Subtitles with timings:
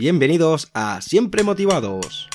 [0.00, 2.28] Bienvenidos a Siempre Motivados.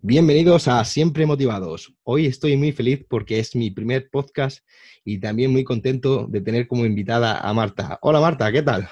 [0.00, 1.92] Bienvenidos a Siempre Motivados.
[2.04, 4.64] Hoy estoy muy feliz porque es mi primer podcast
[5.04, 7.98] y también muy contento de tener como invitada a Marta.
[8.02, 8.88] Hola Marta, ¿qué tal?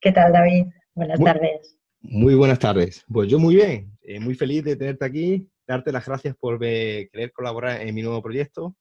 [0.00, 0.64] ¿Qué tal David?
[0.94, 1.78] Buenas tardes.
[2.00, 3.04] Muy buenas tardes.
[3.12, 7.32] Pues yo muy bien, eh, muy feliz de tenerte aquí, darte las gracias por querer
[7.34, 8.74] colaborar en mi nuevo proyecto.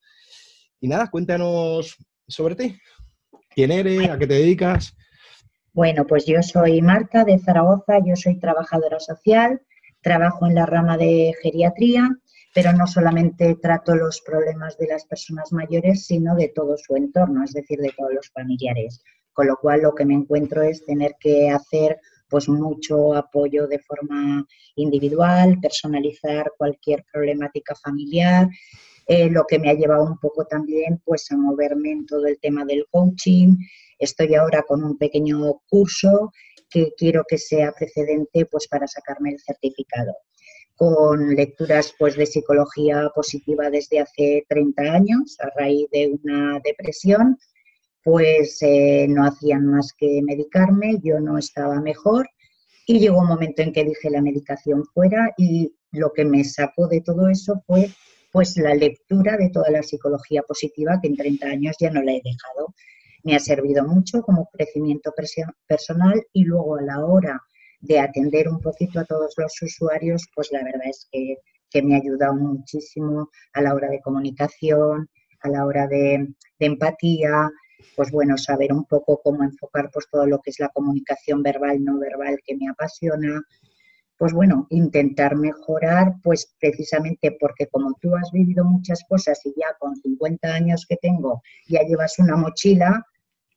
[0.79, 1.97] Y nada, cuéntanos
[2.27, 2.77] sobre ti.
[3.49, 4.09] ¿Quién eres?
[4.09, 4.95] ¿A qué te dedicas?
[5.73, 9.61] Bueno, pues yo soy Marta de Zaragoza, yo soy trabajadora social
[10.05, 12.07] Trabajo en la rama de geriatría,
[12.53, 17.43] pero no solamente trato los problemas de las personas mayores, sino de todo su entorno,
[17.43, 19.01] es decir, de todos los familiares.
[19.33, 21.99] Con lo cual lo que me encuentro es tener que hacer
[22.29, 28.47] pues mucho apoyo de forma individual, personalizar cualquier problemática familiar,
[29.07, 32.39] eh, lo que me ha llevado un poco también pues a moverme en todo el
[32.39, 33.55] tema del coaching.
[33.99, 36.31] Estoy ahora con un pequeño curso
[36.69, 40.13] que quiero que sea precedente pues para sacarme el certificado
[40.75, 47.37] con lecturas pues de psicología positiva desde hace 30 años a raíz de una depresión
[48.03, 52.29] pues eh, no hacían más que medicarme, yo no estaba mejor
[52.85, 56.87] y llegó un momento en que dije la medicación fuera y lo que me sacó
[56.87, 57.89] de todo eso fue
[58.35, 62.11] pues la lectura de toda la psicología positiva que en 30 años ya no la
[62.11, 62.75] he dejado.
[63.23, 65.13] Me ha servido mucho como crecimiento
[65.65, 67.41] personal y luego a la hora
[67.79, 71.37] de atender un poquito a todos los usuarios, pues la verdad es que,
[71.81, 76.27] me ha ayudado muchísimo a la hora de comunicación, a la hora de,
[76.59, 77.49] empatía,
[77.95, 81.81] pues bueno, saber un poco cómo enfocar pues todo lo que es la comunicación verbal,
[81.81, 83.41] no verbal, que me apasiona,
[84.17, 89.75] pues bueno, intentar mejorar, pues precisamente porque como tú has vivido muchas cosas y ya
[89.79, 93.05] con 50 años que tengo ya llevas una mochila,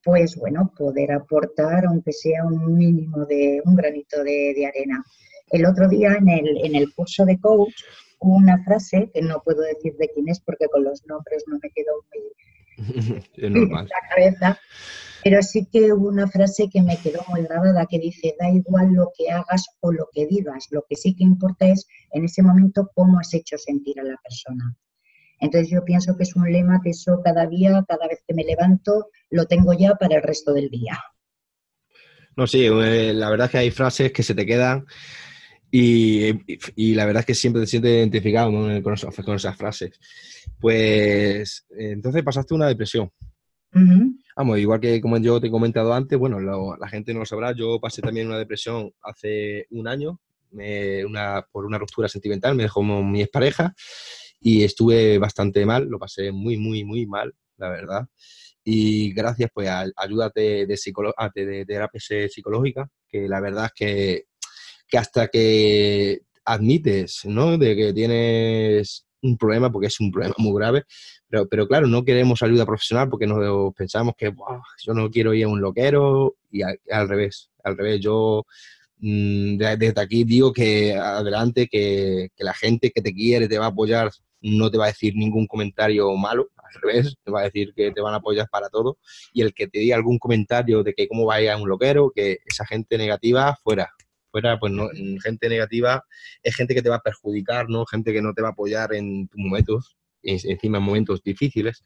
[0.02, 5.04] pues bueno, poder aportar, aunque sea un mínimo de un granito de, arena.
[5.50, 7.74] El otro día en el, en el curso de coach
[8.20, 11.58] hubo una frase que no puedo decir de quién es porque con los nombres no
[11.62, 12.28] me quedó muy
[13.36, 14.58] en la cabeza,
[15.22, 18.92] pero sí que hubo una frase que me quedó muy grabada que dice, da igual
[18.92, 22.42] lo que hagas o lo que digas, lo que sí que importa es en ese
[22.42, 24.76] momento cómo has hecho sentir a la persona.
[25.40, 28.44] Entonces yo pienso que es un lema que eso cada día, cada vez que me
[28.44, 30.98] levanto, lo tengo ya para el resto del día.
[32.36, 34.86] No, sí, eh, la verdad es que hay frases que se te quedan
[35.70, 36.32] y,
[36.94, 39.98] la verdad es que siempre te sientes identificado con, esas, frases.
[40.60, 43.10] Pues entonces pasaste una depresión.
[44.36, 47.52] Vamos, igual que como yo te he comentado antes, bueno, la gente no lo sabrá,
[47.52, 50.20] yo pasé también una depresión hace un año
[51.52, 53.74] por una ruptura sentimental, me dejó mi expareja
[54.40, 58.08] y estuve bastante mal, lo pasé muy, muy, muy mal, la verdad.
[58.64, 64.24] Y gracias pues a ayuda de, de, de, terapia psicológica, que la verdad es que,
[64.86, 67.58] que hasta que admites, ¿no?
[67.58, 70.84] De que tienes un problema, porque es un problema muy grave,
[71.28, 74.32] pero, pero claro, no queremos ayuda profesional porque nos pensamos que
[74.84, 78.44] yo no quiero ir a un loquero y al revés, al revés, yo
[78.98, 83.66] mm, desde aquí digo que adelante, que, que, la gente que te quiere te va
[83.66, 87.44] a apoyar no te va a decir ningún comentario malo, al revés, te va a
[87.44, 88.98] decir que te van a apoyar para todo.
[89.32, 91.68] Y el que te diga algún comentario de que cómo va a ir a un
[91.68, 93.90] loquero, que esa gente negativa, fuera.
[94.30, 94.88] Fuera, pues no,
[95.22, 96.04] gente negativa
[96.42, 97.86] es gente que te va a perjudicar, ¿no?
[97.86, 101.82] Gente que no te va a apoyar en tus momentos, encima en momentos difíciles.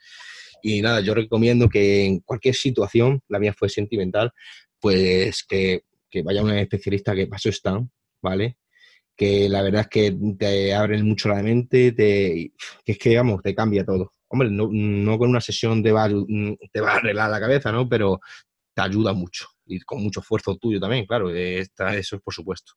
[0.62, 4.32] Y nada, yo recomiendo que en cualquier situación, la mía fue sentimental,
[4.80, 8.56] pues que, que vaya un especialista que pasó están, ¿vale?
[9.16, 12.52] que la verdad es que te abren mucho la mente, te,
[12.84, 14.14] que es que, vamos, te cambia todo.
[14.28, 17.88] Hombre, no, con una sesión te va, te va a arreglar la cabeza, ¿no?
[17.88, 18.20] Pero
[18.74, 22.72] te ayuda mucho y con mucho esfuerzo tuyo también, claro, está, eso es por supuesto.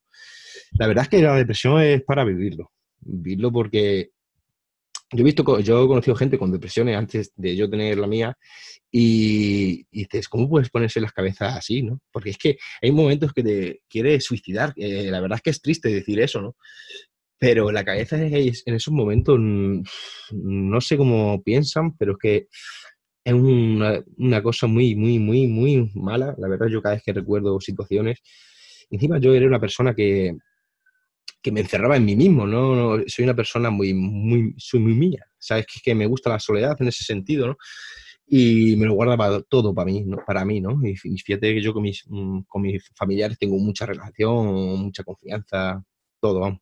[0.72, 4.10] La verdad es que la depresión es para vivirlo, vivirlo porque
[5.12, 8.36] yo he visto, yo he conocido gente con depresiones antes de yo tener la mía
[8.90, 12.00] y, dices, ¿cómo puedes ponerse las cabezas así, no?
[12.10, 15.90] Porque es que hay momentos que te quieres suicidar, la verdad es que es triste
[15.90, 16.56] decir eso, ¿no?
[17.38, 22.46] Pero la cabeza es, en esos momentos, no sé cómo piensan, pero es que
[23.26, 26.32] es una, una, cosa muy, muy, muy, muy mala.
[26.38, 28.22] La verdad, yo cada vez que recuerdo situaciones,
[28.88, 30.36] encima yo era una persona que,
[31.42, 33.02] que me encerraba en mí mismo, ¿no?
[33.08, 35.66] soy una persona muy, muy, soy muy mía, ¿sabes?
[35.82, 37.58] Que, me gusta la soledad en ese sentido.
[38.28, 40.18] Y me lo guardaba todo para mí, ¿no?
[40.24, 40.78] Para mí, ¿no?
[40.86, 44.46] Y, fíjate que yo con mis, mm, con mis familiares tengo mucha relación,
[44.78, 45.82] mucha confianza,
[46.20, 46.60] todo, vamos.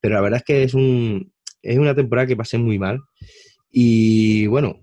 [0.00, 1.32] Pero la verdad es que es, un,
[1.62, 3.00] es una temporada que pasé muy mal.
[3.70, 4.81] Y bueno,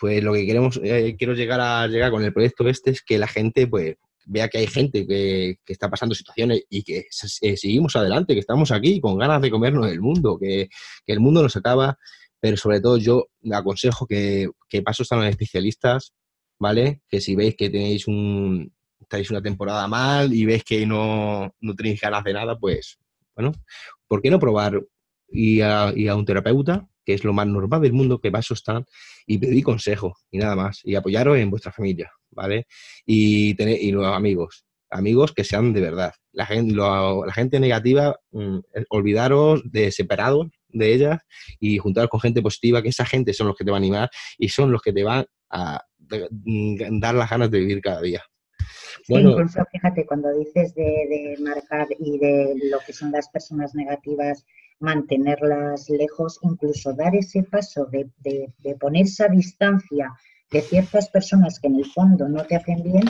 [0.00, 3.18] pues lo que queremos, eh, quiero llegar a llegar con el proyecto este es que
[3.18, 7.04] la gente, pues, vea que hay gente que, está pasando situaciones y que
[7.42, 10.70] eh, seguimos adelante, que estamos aquí con ganas de comernos el mundo, que,
[11.06, 11.98] el mundo nos acaba,
[12.40, 16.14] pero sobre todo yo aconsejo que, que paso están los especialistas,
[16.58, 17.02] ¿vale?
[17.06, 21.74] Que si veis que tenéis un, estáis una temporada mal y veis que no, no
[21.74, 22.98] tenéis ganas de nada, pues,
[23.34, 23.52] bueno,
[24.08, 24.80] ¿por qué no probar
[25.28, 28.54] y a, y a un terapeuta que es lo más normal del mundo, que paso
[28.54, 28.84] están,
[29.26, 32.66] y pedir consejo y nada más, y apoyaros en vuestra familia, ¿vale?
[33.06, 36.12] Y, tener, y los amigos, amigos que sean de verdad.
[36.32, 38.58] La gente, la gente negativa, mm,
[38.90, 41.20] olvidaros de separados de ellas
[41.58, 44.10] y juntaros con gente positiva, que esa gente son los que te van a animar
[44.38, 48.22] y son los que te van a mm, dar las ganas de vivir cada día.
[49.08, 53.74] Bueno, incluso fíjate, cuando dices de, de marcar y de lo que son las personas
[53.74, 54.44] negativas
[54.80, 60.12] mantenerlas lejos, incluso dar ese paso de, de, ponerse a distancia
[60.50, 63.04] de ciertas personas que en el fondo no te hacen bien,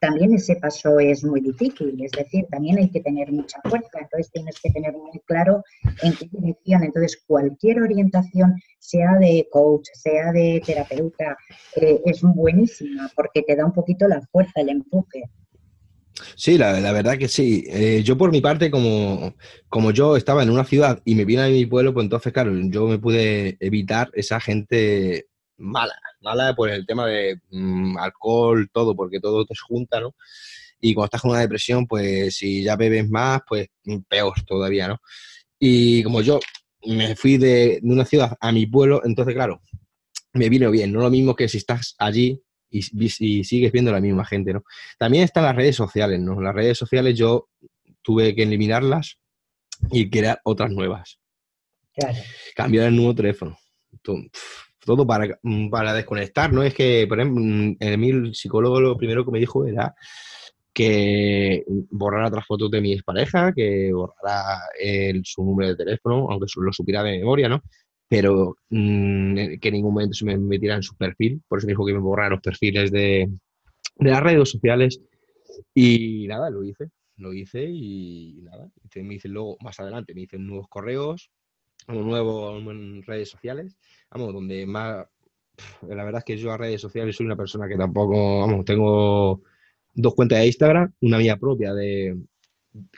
[0.00, 4.30] también ese paso es muy difícil, es decir, también hay que tener mucha fuerza, entonces
[4.30, 5.64] tienes que tener muy claro
[6.02, 11.36] en qué dirección, entonces cualquier orientación, sea de coach, sea de terapeuta,
[11.76, 15.24] eh, es buenísima porque te da un poquito la fuerza, el empuje.
[16.34, 17.64] Sí, la, verdad que sí.
[17.68, 19.34] Eh, yo por mi parte, como,
[19.68, 22.52] como yo estaba en una ciudad y me vine a mi pueblo, pues entonces, claro,
[22.54, 25.26] yo me pude evitar esa gente
[25.58, 30.14] mala, mala por el tema de mm, alcohol, todo, porque todo te junta, ¿no?
[30.80, 33.68] Y cuando estás con una depresión, pues si ya bebes más, pues
[34.08, 35.00] peor todavía, ¿no?
[35.58, 36.38] Y como yo
[36.86, 39.60] me fui de, de una ciudad a mi pueblo, entonces, claro,
[40.34, 40.92] me vino bien.
[40.92, 42.40] No lo mismo que si estás allí
[42.70, 42.82] y,
[43.44, 44.64] sigues viendo la misma gente, ¿no?
[44.98, 46.40] También están las redes sociales, ¿no?
[46.40, 47.48] Las redes sociales yo
[48.02, 49.18] tuve que eliminarlas
[49.90, 51.18] y crear otras nuevas.
[52.54, 53.56] Cambiar el nuevo teléfono.
[54.84, 55.38] Todo, para,
[55.70, 56.62] para, desconectar, ¿no?
[56.62, 59.94] Es que, por ejemplo, en el psicólogo lo primero que me dijo era
[60.72, 64.60] que borrara otras fotos de mi expareja, que borrara
[65.24, 67.62] su número de teléfono, aunque lo supiera de memoria, ¿no?
[68.08, 71.42] Pero mm, que en ningún momento se me metiera en su perfil.
[71.48, 73.28] Por eso me dijo que me borrara los perfiles de,
[73.96, 75.00] de las redes sociales.
[75.74, 76.90] Y nada, lo hice.
[77.16, 78.70] Lo hice y nada.
[78.94, 81.30] Me hice luego, más adelante, me hice nuevos correos,
[81.88, 83.76] nuevos en redes sociales.
[84.10, 85.06] Vamos, donde más.
[85.88, 88.40] La verdad es que yo a redes sociales soy una persona que tampoco.
[88.40, 89.40] Vamos, tengo
[89.94, 92.16] dos cuentas de Instagram, una mía propia de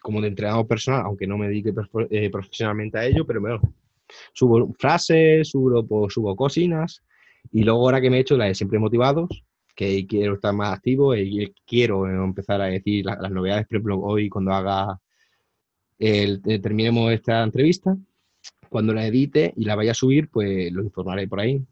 [0.03, 1.73] como de entrenador personal, aunque no me dedique
[2.11, 3.61] eh, profesionalmente a ello, pero bueno,
[4.33, 7.03] Subo frases, subo, pues, subo cocinas
[7.53, 9.45] y luego ahora que me he hecho la de siempre motivados,
[9.75, 14.29] que quiero estar más activo y quiero empezar a decir las, novedades, por ejemplo, hoy
[14.29, 15.01] cuando haga
[15.99, 17.97] el, eh, terminemos esta entrevista,
[18.69, 21.63] cuando la edite y la vaya a subir, pues lo informaré por ahí.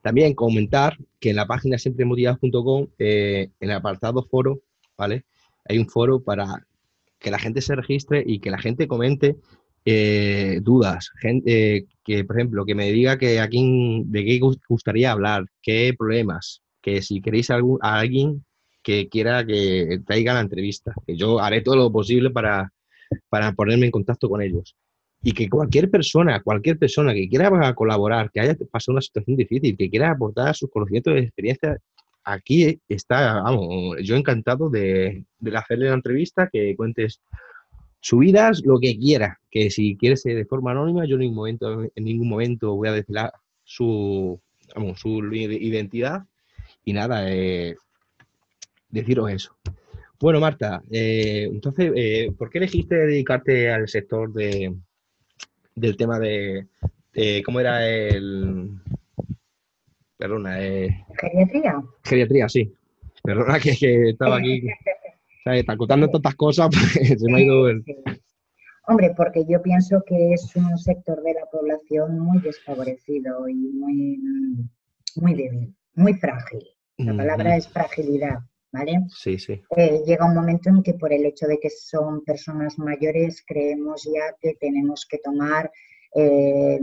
[0.00, 4.60] También comentar que en la página siempremotivados.com, eh, en el apartado foro,
[4.96, 5.24] ¿vale?
[5.68, 6.66] Hay un foro para
[7.18, 9.36] que la gente se registre y que la gente comente
[9.88, 15.12] eh, dudas, gente eh, que, por ejemplo, que me diga que aquí de qué gustaría
[15.12, 18.44] hablar, qué problemas, que si queréis a alguien
[18.82, 22.72] que quiera que traiga la entrevista, que yo haré todo lo posible para,
[23.28, 24.74] para ponerme en contacto con ellos.
[25.22, 29.76] Y que cualquier persona, cualquier persona que quiera colaborar, que haya pasado una situación difícil,
[29.76, 31.78] que quiera aportar sus conocimientos y experiencia,
[32.24, 37.20] aquí está, vamos, yo encantado de, de hacerle la entrevista, que cuentes
[38.06, 41.82] subidas, lo que quiera, que si quiere ser de forma anónima, yo en ningún momento,
[41.82, 43.32] en ningún momento voy a desvelar
[43.64, 44.40] su,
[44.94, 46.22] su identidad
[46.84, 47.74] y nada, eh,
[48.90, 49.56] deciros eso.
[50.20, 54.72] Bueno, Marta, eh, entonces, eh, ¿por qué elegiste dedicarte al sector de,
[55.74, 56.68] del tema de,
[57.44, 58.70] cómo era el...
[60.16, 60.58] Perdona,
[61.18, 61.82] geriatría.
[62.04, 62.72] Geriatría, sí.
[63.24, 64.62] Perdona que, que estaba aquí
[65.54, 67.84] está contando tantas cosas, pues, se me ha ido el...
[68.88, 74.20] Hombre, porque yo pienso que es un sector de la población muy desfavorecido y muy,
[75.16, 76.60] muy débil, muy frágil.
[76.98, 78.38] La palabra es fragilidad,
[78.72, 79.00] ¿vale?
[79.08, 79.60] Sí, sí.
[79.76, 84.04] Eh, llega un momento en que por el hecho de que son personas mayores creemos
[84.04, 85.70] ya que tenemos que tomar
[86.14, 86.78] eh,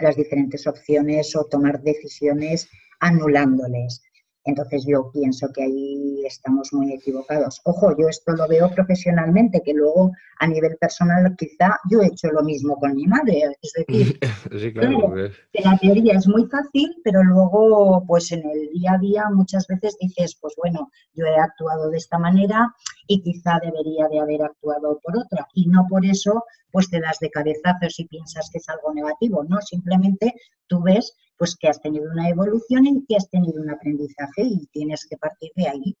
[0.00, 2.68] las diferentes opciones o tomar decisiones
[3.00, 4.02] anulándoles.
[4.44, 7.60] Entonces yo pienso que ahí estamos muy equivocados.
[7.64, 12.28] Ojo, yo esto lo veo profesionalmente, que luego a nivel personal quizá yo he hecho
[12.28, 13.42] lo mismo con mi madre.
[13.62, 14.18] Es decir,
[15.52, 19.66] que la teoría es muy fácil, pero luego pues en el día a día muchas
[19.66, 22.74] veces dices, pues bueno, yo he actuado de esta manera
[23.06, 25.46] y quizá debería de haber actuado por otra.
[25.54, 29.44] Y no por eso pues te das de cabezazos y piensas que es algo negativo,
[29.44, 30.34] no, simplemente
[30.66, 34.66] tú ves pues que has tenido una evolución y que has tenido un aprendizaje y
[34.72, 35.96] tienes que partir de ahí.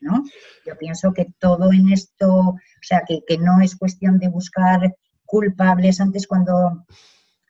[0.00, 0.22] ¿no?
[0.66, 4.94] Yo pienso que todo en esto, o sea, que, que no es cuestión de buscar
[5.24, 6.00] culpables.
[6.00, 6.86] Antes cuando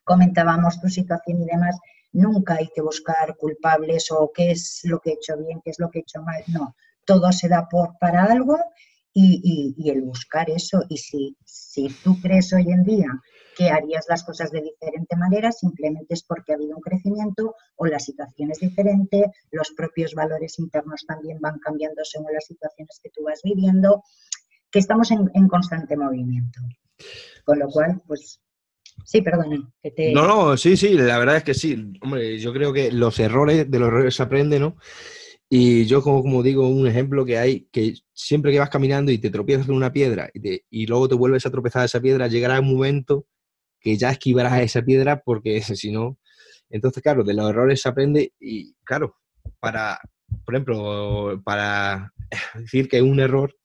[0.03, 1.77] comentábamos tu situación y demás,
[2.11, 5.79] nunca hay que buscar culpables o qué es lo que he hecho bien, qué es
[5.79, 6.43] lo que he hecho mal.
[6.47, 6.75] No,
[7.05, 8.57] todo se da por para algo
[9.13, 10.83] y, el buscar eso.
[10.89, 13.07] Y si, si tú crees hoy en día
[13.57, 17.85] que harías las cosas de diferente manera, simplemente es porque ha habido un crecimiento o
[17.85, 23.09] la situación es diferente, los propios valores internos también van cambiando según las situaciones que
[23.09, 24.03] tú vas viviendo,
[24.71, 26.61] que estamos en, en constante movimiento.
[27.43, 28.39] Con lo cual, pues
[29.05, 29.57] Sí, perdona.
[30.13, 31.93] No, no, sí, sí, la verdad es que sí.
[32.01, 34.75] Hombre, yo creo que los errores, de los errores se aprende, ¿no?
[35.49, 39.17] Y yo, como, como digo, un ejemplo que hay, que siempre que vas caminando y
[39.17, 42.27] te tropiezas con una piedra y, y luego te vuelves a tropezar a esa piedra,
[42.27, 43.25] llegará un momento
[43.79, 46.17] que ya esquivarás a esa piedra porque si no...
[46.69, 49.15] Entonces, claro, de los errores se aprende y, claro,
[49.59, 49.99] para,
[50.45, 52.13] por ejemplo, para
[52.55, 53.55] decir que es un error,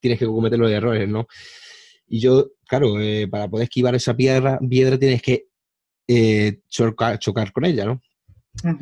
[0.00, 1.26] tienes que cometer los errores, ¿no?
[2.06, 5.46] Y yo, claro, eh, para poder esquivar esa piedra, piedra tienes que
[6.08, 7.18] eh, chocar,
[7.52, 8.02] con ella, ¿no?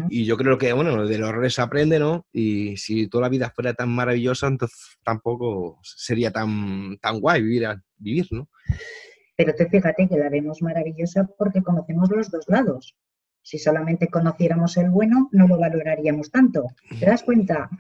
[0.08, 2.26] Y yo creo que, bueno, de los errores se aprende, ¿no?
[2.32, 7.68] Y si toda la vida fuera tan maravillosa, entonces tampoco sería tan, tan guay vivir,
[7.96, 8.48] vivir, ¿no?
[9.36, 12.96] Pero te fíjate que la vemos maravillosa porque conocemos los dos lados.
[13.42, 16.66] Si solamente conociéramos el bueno, no lo valoraríamos tanto.
[16.98, 17.70] ¿Te das cuenta?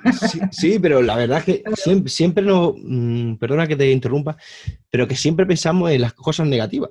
[0.50, 4.36] Sí, pero la verdad es que siempre, siempre no, mm, perdona que te interrumpa,
[4.88, 6.90] pero que siempre pensamos en las cosas negativas.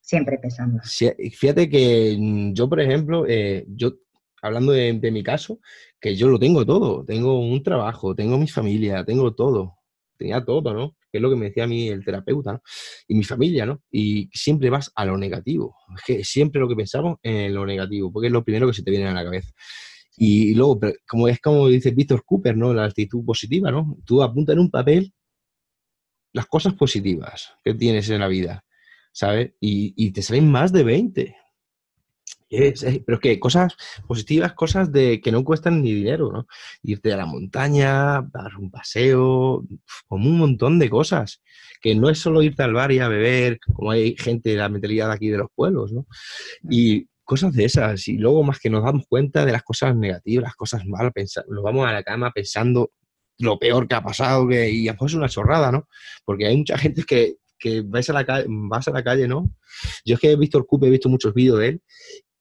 [0.00, 1.00] Siempre pensamos.
[1.32, 2.18] Fíjate que
[2.52, 3.94] yo, por ejemplo, eh, yo,
[4.44, 5.58] hablando de, mi caso,
[6.00, 7.04] que yo lo tengo todo.
[7.04, 9.76] Tengo un trabajo, tengo mi familia, tengo todo.
[10.18, 10.96] Tenía todo, ¿no?
[11.10, 12.62] que es lo que me decía a mí el terapeuta, ¿no?
[13.06, 13.80] Y mi familia, ¿no?
[13.88, 15.76] Y siempre vas a lo negativo.
[15.96, 18.82] Es que siempre lo que pensamos en lo negativo, porque es lo primero que se
[18.82, 19.52] te viene a la cabeza.
[20.16, 22.74] Y luego, como es como dice Víctor Cooper, ¿no?
[22.74, 23.96] La actitud positiva, ¿no?
[24.04, 25.12] Tú apunta en un papel
[26.32, 28.64] las cosas positivas que tienes en la vida,
[29.12, 29.52] ¿sabes?
[29.60, 31.36] Y, y te salen más de 20
[33.04, 36.46] pero es que cosas positivas, cosas de que no cuestan ni dinero, ¿no?
[36.82, 39.64] Irte a la montaña, dar un paseo,
[40.06, 41.42] como un montón de cosas.
[41.80, 44.68] Que no es solo irte al bar y a beber, como hay gente de la
[44.68, 46.06] mentalidad aquí de los pueblos, ¿no?
[46.70, 48.08] Y cosas de esas.
[48.08, 51.12] Y luego más que nos damos cuenta de las cosas negativas, las cosas malas,
[51.48, 52.92] nos vamos a la cama pensando
[53.38, 55.88] lo peor que ha pasado, que, y después es una chorrada, ¿no?
[56.24, 59.50] Porque hay mucha gente que, que vas a la calle, vas a la calle, ¿no?
[60.04, 61.82] Yo es que he visto el CUP, he visto muchos vídeos de él,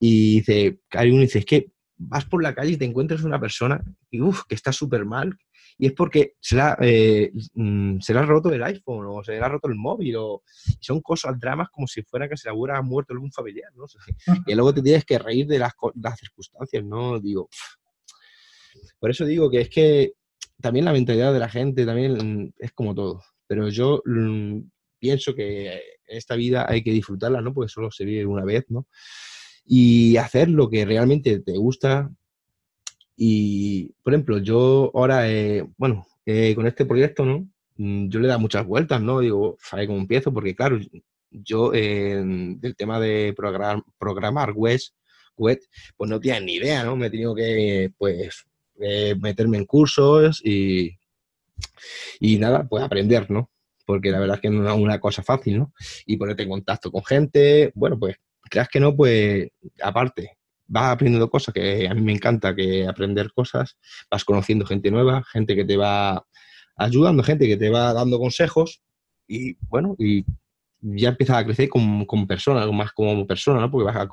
[0.06, 3.82] y dice, uno dice, es que vas por la calle y te encuentras una persona
[4.12, 4.20] y,
[4.50, 5.34] que está súper mal,
[5.78, 9.32] y es porque se le, ha, eh, mm, se ha roto el iPhone o se
[9.32, 10.44] le ha roto el móvil o
[10.82, 13.86] son cosas, dramas como si fuera que se le hubiera muerto algún familiar, ¿no?
[14.46, 17.18] Y luego te tienes que reír de las, las circunstancias, ¿no?
[17.22, 17.48] Digo,
[19.00, 20.16] por eso digo que es que
[20.60, 24.60] también la mentalidad de la gente también mm, es como todo, pero yo mm,
[25.00, 27.54] pienso que esta vida hay que disfrutarla, ¿no?
[27.54, 28.86] Porque solo se vive una vez, ¿no?
[29.66, 32.12] Y hacer lo que realmente te gusta.
[33.16, 37.48] Y, por ejemplo, yo ahora, eh, bueno, eh, con este proyecto, ¿no?
[37.78, 39.20] Mm, yo le da muchas vueltas, ¿no?
[39.20, 40.34] Digo, ¿sabe cómo empiezo?
[40.34, 40.80] Porque, claro,
[41.32, 44.80] yo del tema de programar web,
[45.38, 45.60] web,
[45.98, 46.96] pues no tenía ni idea, ¿no?
[46.96, 48.46] Me he tenido que, pues,
[48.80, 50.98] eh, meterme en cursos y,
[52.20, 53.50] y nada, pues aprender, ¿no?
[53.86, 55.74] Porque la verdad es que no es una cosa fácil, ¿no?
[56.06, 58.16] Y ponerte en contacto con gente, bueno, pues
[58.50, 59.50] creas que no, pues
[59.82, 63.78] aparte, vas aprendiendo cosas que a mí me encanta que aprender cosas,
[64.10, 66.26] vas conociendo gente nueva, gente que te va
[66.76, 68.82] ayudando, gente que te va dando consejos
[69.28, 70.26] y bueno, y
[70.82, 73.72] ya empiezas a crecer como, como persona, más como persona, ¿no?
[73.72, 74.10] Porque vas a,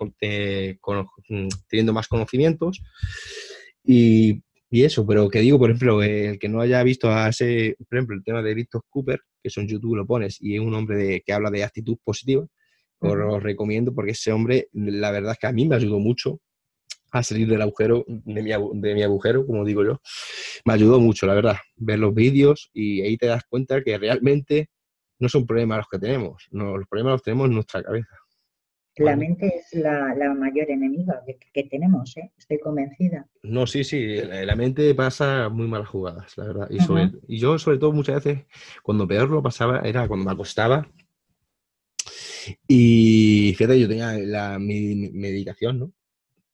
[1.68, 2.80] teniendo más conocimientos
[3.84, 7.74] y, y, eso, pero que digo, por ejemplo, el que no haya visto a ese,
[7.88, 10.60] por ejemplo, el tema de Víctor Cooper, que es un YouTube lo pones y es
[10.60, 12.46] un hombre de, que habla de actitud positiva,
[13.00, 16.40] os recomiendo porque ese hombre, la verdad es que a mí me ayudó mucho
[17.12, 20.00] a salir del agujero, de mi, de mi agujero, como digo yo.
[20.64, 24.68] Me ayudó mucho, la verdad, ver los vídeos y ahí te das cuenta que realmente
[25.18, 28.16] no son problemas los que tenemos, no, los problemas los tenemos en nuestra cabeza.
[28.96, 31.22] La mente es la, mayor enemiga
[31.54, 32.32] que, tenemos, ¿eh?
[32.36, 33.26] estoy convencida.
[33.42, 36.68] No, sí, sí, la, mente pasa muy malas jugadas, la verdad.
[36.70, 38.44] Y, y yo, sobre todo, muchas veces,
[38.82, 40.86] cuando peor lo pasaba, era cuando me acostaba
[42.68, 45.92] y fíjate, yo tenía la, mi, medicación, ¿no?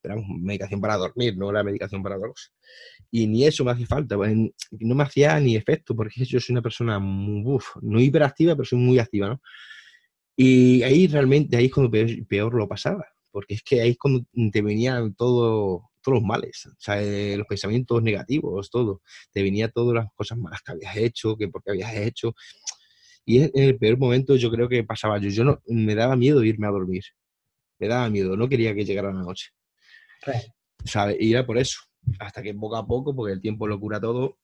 [0.07, 2.53] esperamos, medicación para dormir, no la medicación para drogas.
[3.11, 4.35] Y ni eso me hace falta, pues,
[4.71, 8.79] no me hacía ni efecto, porque yo soy una persona muy, no hiperactiva, pero soy
[8.79, 9.41] muy activa, ¿no?
[10.37, 11.91] Y ahí realmente, ahí es cuando
[12.29, 16.67] peor, lo pasaba, porque es que ahí es cuando te venían todo, todos los males,
[16.67, 19.03] o sea, eh, los pensamientos negativos, todo.
[19.33, 22.35] Te venía todas las cosas malas que habías hecho, que porque habías hecho.
[23.26, 25.28] Y en el peor momento yo creo que pasaba yo.
[25.28, 27.02] Yo no, me daba miedo irme a dormir.
[27.78, 29.50] Me daba miedo, no quería que llegara la noche.
[30.85, 31.16] ¿Sabes?
[31.21, 31.80] Y era por eso.
[32.21, 34.38] Hasta que poco a poco, porque el tiempo lo cura todo,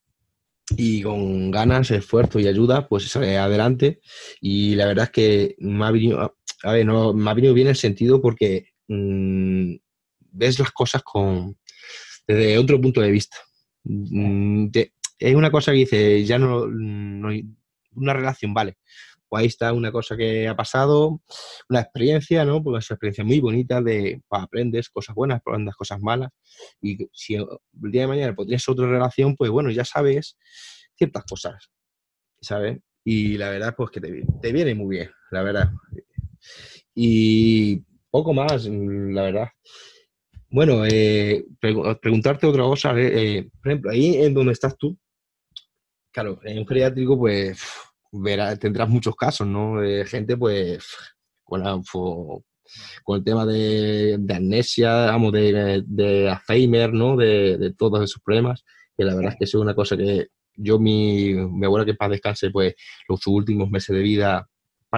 [0.77, 4.01] y con ganas, esfuerzo y ayuda, pues sale adelante.
[4.41, 7.67] Y la verdad es que me ha venido, a ver, no, me ha venido bien
[7.67, 9.75] el sentido porque mm,
[10.31, 11.57] ves las cosas con,
[12.27, 13.37] desde otro punto de vista.
[13.83, 14.67] Mm,
[15.19, 17.29] es una cosa que dice, ya no, no,
[17.95, 18.77] una relación, vale,
[19.33, 21.19] pues ahí está una cosa que ha pasado,
[21.67, 22.61] una experiencia, ¿no?
[22.61, 26.29] Pues una experiencia muy bonita de pues, aprendes cosas buenas, aprendes cosas malas.
[26.79, 30.37] Y si el día de mañana podrías otra relación, pues bueno, ya sabes
[30.95, 31.71] ciertas cosas,
[32.41, 32.77] ¿sabes?
[33.03, 35.71] Y la verdad, pues que te, viene muy bien, la verdad.
[36.93, 37.81] Y
[38.11, 39.47] poco más, la verdad.
[40.51, 44.95] Bueno, eh, preguntarte otra cosa, eh, por ejemplo, ahí en donde estás tú,
[46.13, 47.59] claro, en un geriátrico, pues
[48.59, 49.81] tendrás muchos casos, ¿no?
[49.81, 50.85] De gente, pues,
[51.43, 51.63] con,
[53.03, 57.17] con el tema de, de amnesia, vamos, de, de, Alzheimer, ¿no?
[57.17, 58.63] De, todos esos problemas,
[58.95, 62.11] que la verdad es que es una cosa que yo, mi, mi abuela que para
[62.11, 62.75] descanse, pues,
[63.09, 64.47] los últimos meses de vida,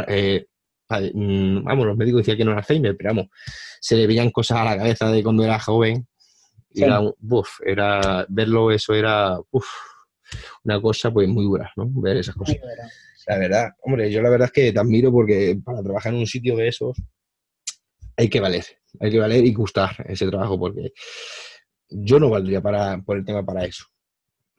[0.07, 0.45] eh,
[0.89, 3.27] mm, vamos, los médicos decían que no era Alzheimer, pero vamos,
[3.79, 6.05] se le veían cosas a la cabeza de cuando era joven,
[6.72, 9.65] y era, uf, era, verlo, eso era, uf,
[10.63, 11.89] una cosa pues muy dura, ¿no?
[12.01, 12.58] Ver esas cosas.
[13.27, 16.27] La verdad, hombre, yo la verdad es que te admiro porque para trabajar en un
[16.27, 16.98] sitio de esos
[18.17, 18.63] hay que valer,
[19.00, 20.94] hay que valer y gustar ese trabajo porque
[21.89, 23.86] yo no valdría para, por el tema para eso.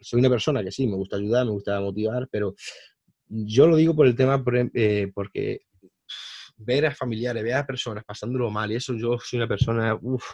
[0.00, 2.54] Soy una persona que sí, me gusta ayudar, me gusta motivar, pero
[3.28, 4.42] yo lo digo por el tema
[4.74, 5.62] eh, porque
[6.56, 10.24] ver a familiares, ver a personas pasándolo mal y eso yo soy una persona, uff,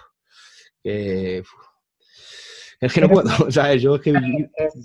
[0.82, 1.42] que
[2.82, 4.12] es que no puedo, sea, yo es que...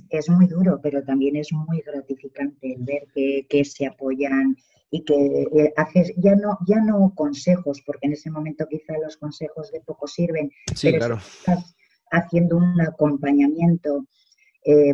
[0.10, 3.08] Es, muy duro, pero también es muy gratificante el ver
[3.50, 4.56] que, se apoyan
[4.92, 9.18] y que eh, haces ya no ya no consejos porque en ese momento quizá los
[9.18, 11.16] consejos de poco sirven sí, pero claro.
[11.18, 11.76] estás
[12.10, 14.06] haciendo un acompañamiento
[14.64, 14.94] eh,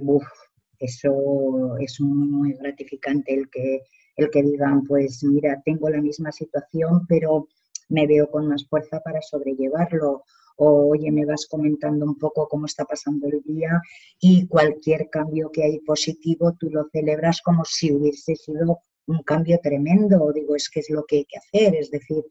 [0.80, 3.84] eso es muy, gratificante el que
[4.16, 7.48] el que digan pues mira tengo la misma situación pero
[7.90, 10.24] me veo con más fuerza para sobrellevarlo
[10.58, 13.82] o oye, me vas comentando un poco cómo está pasando el día
[14.20, 19.60] y cualquier cambio que hay positivo tú lo celebras como si hubiese sido un cambio
[19.62, 20.32] tremendo.
[20.34, 22.24] Digo, es que es lo que hay que hacer, es decir,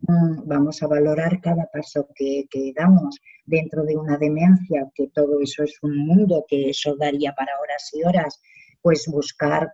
[0.00, 5.40] mm, vamos a valorar cada paso que, que, damos dentro de una demencia, que todo
[5.40, 8.40] eso es un mundo, que eso daría para horas y horas,
[8.82, 9.72] pues buscar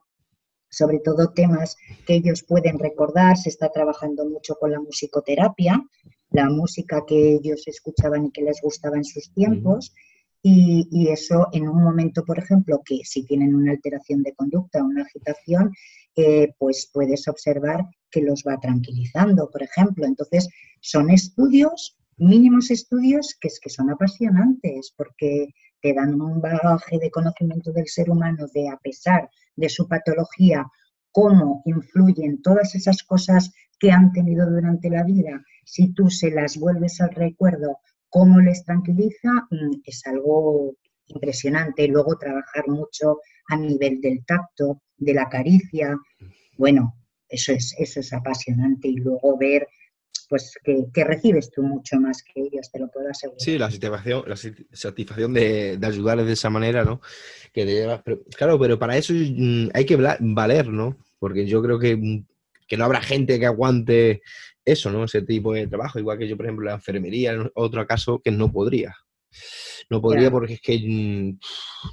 [0.70, 1.76] sobre todo temas
[2.06, 3.36] que ellos pueden recordar.
[3.36, 5.82] Se está trabajando mucho con la musicoterapia,
[6.30, 9.92] la música que ellos escuchaban y que les gustaba en sus tiempos.
[10.42, 15.02] Y, eso en un momento, por ejemplo, que si tienen una alteración de conducta, una
[15.02, 15.72] agitación,
[16.16, 20.06] eh, pues puedes observar que los va tranquilizando, por ejemplo.
[20.06, 20.48] Entonces,
[20.80, 25.48] son estudios, mínimos estudios, que es que son apasionantes, porque
[25.82, 30.66] te dan un bagaje de conocimiento del ser humano de, a pesar de su patología,
[31.12, 36.56] cómo influyen todas esas cosas que han tenido durante la vida si tú se las
[36.56, 40.74] vuelves al recuerdo, cómo les tranquiliza, mm, es algo
[41.06, 41.86] impresionante.
[41.86, 45.96] Luego trabajar mucho a nivel del tacto, de la caricia,
[46.56, 46.94] bueno,
[47.28, 48.88] eso es, eso es apasionante.
[48.88, 49.68] Y luego ver
[50.28, 53.40] pues que, recibes tú mucho más que ellos, te lo puedo asegurar.
[53.40, 57.00] Sí, la satisfacción, la satisfacción de, ayudarles de esa manera, ¿no?
[57.52, 57.98] Que
[58.36, 60.96] claro, pero para eso mm, hay que valer, ¿no?
[61.18, 62.22] Porque yo creo que,
[62.70, 64.22] que no habrá gente que aguante
[64.64, 65.04] eso, ¿no?
[65.04, 68.30] Ese tipo de trabajo, igual que yo, por ejemplo, la enfermería, en otro caso que
[68.30, 68.94] no podría.
[69.90, 71.38] No podría porque es que mm,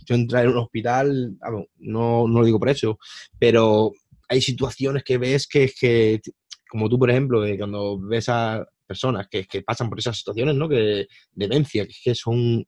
[0.05, 1.35] yo entrar en un hospital,
[1.79, 2.99] no, no lo digo por eso,
[3.39, 3.91] pero
[4.29, 6.21] hay situaciones que ves que es que,
[6.69, 10.69] como tú, por ejemplo, cuando ves a personas que, que, pasan por esas situaciones, ¿no?
[10.69, 12.63] Que demencia, que es que son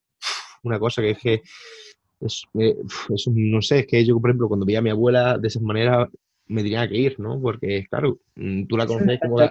[0.64, 1.42] una cosa que es que
[2.20, 2.74] es, eh,
[3.28, 6.08] no sé, es que yo, por ejemplo, cuando veía a mi abuela de esa manera,
[6.50, 7.40] me tenía que ir, ¿no?
[7.40, 9.38] Porque, claro, mm, tú la conoces como...
[9.38, 9.50] La...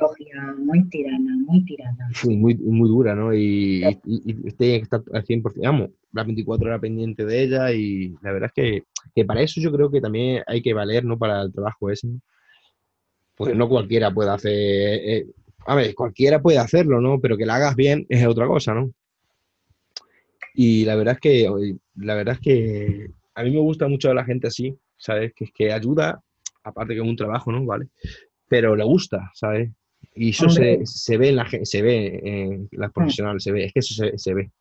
[0.57, 2.09] muy tirana, muy tirana.
[2.13, 3.33] Sí, muy, muy dura, ¿no?
[3.33, 8.09] Y, y, y, que estar al 100%, vamos, las 24 horas pendiente de ella y
[8.21, 8.83] la verdad es que,
[9.15, 11.17] que, para eso yo creo que también hay que valer, ¿no?
[11.17, 12.19] Para el trabajo ese, ¿no?
[13.35, 14.51] Porque no cualquiera puede hacer...
[14.51, 15.25] Eh,
[15.65, 17.21] a ver, cualquiera puede hacerlo, ¿no?
[17.21, 18.91] Pero que la hagas bien es otra cosa, ¿no?
[20.53, 24.25] Y la verdad es que, la verdad es que a mí me gusta mucho la
[24.25, 25.31] gente así, ¿sabes?
[25.33, 26.21] Que que ayuda,
[26.63, 27.65] aparte que es un trabajo, ¿no?
[27.65, 27.87] Vale.
[28.47, 29.71] Pero le gusta, ¿sabes?
[30.15, 32.93] Y eso se, se, ve en la se ve en las mm.
[32.93, 34.51] profesionales, se ve, es que eso se, se, ve.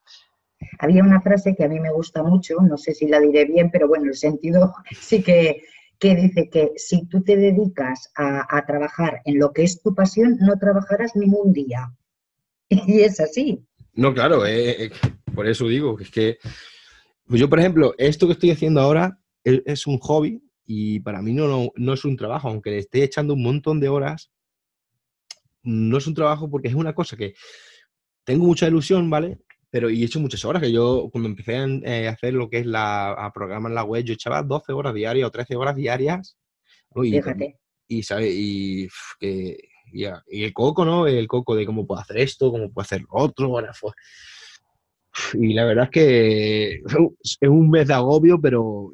[0.79, 3.71] Había una frase que a mí me gusta mucho, no sé si la diré bien,
[3.71, 5.63] pero bueno, el sentido sí que,
[5.99, 9.95] que dice que si tú te dedicas a, a, trabajar en lo que es tu
[9.95, 11.93] pasión, no trabajarás ningún día.
[12.87, 13.65] Y es así.
[13.95, 14.91] No, claro, eh, eh,
[15.35, 16.39] por eso digo que es que
[17.29, 21.33] pues yo, por ejemplo, esto que estoy haciendo ahora es, un hobby y para mí
[21.33, 24.31] no, no, es un trabajo, aunque le esté echando un montón de horas,
[25.63, 27.33] no es un trabajo porque es una cosa que
[28.23, 29.39] tengo mucha ilusión, ¿vale?
[29.71, 32.59] Pero y he hecho muchas horas, que yo cuando empecé a eh, hacer lo que
[32.59, 36.37] es la, a programar la web, yo echaba 12 horas diarias o 13 horas diarias.
[36.97, 37.59] Y, Fíjate.
[37.87, 38.31] Y, ¿sabe?
[38.31, 39.57] y, que,
[39.91, 40.05] y,
[40.45, 41.07] el coco, ¿no?
[41.07, 43.47] El coco de cómo puedo hacer esto, cómo puedo hacer lo otro.
[43.47, 43.93] Ahora fue,
[45.33, 46.83] y la verdad es que
[47.23, 48.93] es un mes de agobio, pero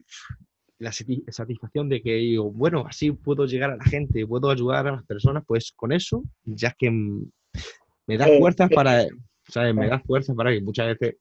[0.79, 4.93] la satisfacción de que digo, bueno, así puedo llegar a la gente, puedo ayudar a
[4.93, 9.07] las personas, pues con eso, ya es que me da fuerzas para,
[9.49, 9.75] ¿sabes?
[9.75, 11.17] Me da fuerzas para que muchas veces,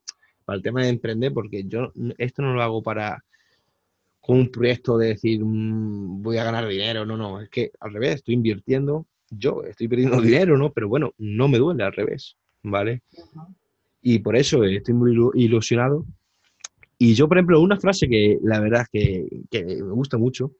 [0.46, 3.24] para el tema de emprender, porque yo esto no lo hago para
[4.20, 7.94] con un proyecto de decir mm, voy a ganar dinero, no, no, es que al
[7.94, 10.72] revés, estoy invirtiendo, yo estoy perdiendo dinero, ¿no?
[10.72, 13.02] Pero bueno, no me duele al revés, ¿vale?
[14.02, 16.06] Y por eso estoy muy ilusionado.
[17.06, 20.54] Y yo, por ejemplo, una frase que la verdad que, que me gusta mucho,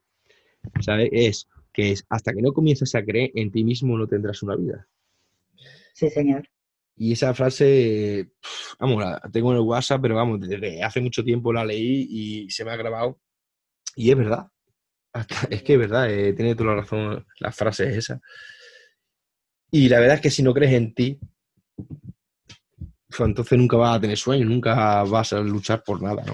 [0.82, 1.08] ¿sabes?
[1.13, 4.58] Es que es, hasta que no comiences a creer en ti mismo no tendrás una
[4.58, 4.86] vida.
[5.93, 6.45] Sí, señor.
[6.97, 8.34] Y esa frase,
[8.77, 12.49] vamos, la tengo en el WhatsApp, pero vamos, desde hace mucho tiempo la leí y
[12.49, 13.21] se me ha grabado.
[13.95, 14.47] Y es verdad.
[15.49, 18.19] es que es verdad, eh, tiene toda la razón la frase es esa.
[19.71, 21.21] Y la verdad es que si no crees en ti,
[23.19, 26.34] entonces nunca vas a tener sueño, nunca vas a luchar por nada, ¿no?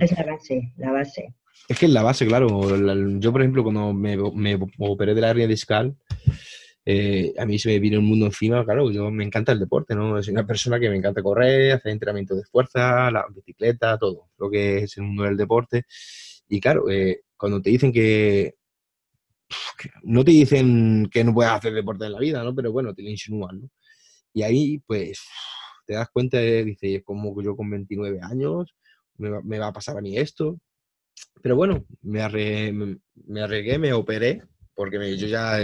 [0.00, 1.34] Es la base, la base.
[1.68, 2.48] Es que es la base, claro.
[3.20, 5.94] Yo, por ejemplo, cuando me, me operé de la hernia discal,
[6.84, 9.94] eh, a mí se me vino el mundo encima, claro, yo me encanta el deporte,
[9.94, 10.22] ¿no?
[10.22, 14.50] Soy una persona que me encanta correr, hacer entrenamiento de fuerza, la bicicleta, todo, lo
[14.50, 15.84] que es el mundo del deporte.
[16.48, 18.54] Y claro, eh, cuando te dicen que,
[19.76, 22.54] que, no te dicen que no puedes hacer deporte en la vida, ¿no?
[22.54, 23.70] Pero bueno, te lo insinúan, ¿no?
[24.32, 25.20] Y ahí, pues,
[25.88, 28.74] te das cuenta, de, dice, como yo con 29 años,
[29.16, 30.60] me va, a pasar a mí esto.
[31.42, 32.20] Pero bueno, me,
[33.26, 34.42] me, arregué, me operé,
[34.74, 35.58] porque yo ya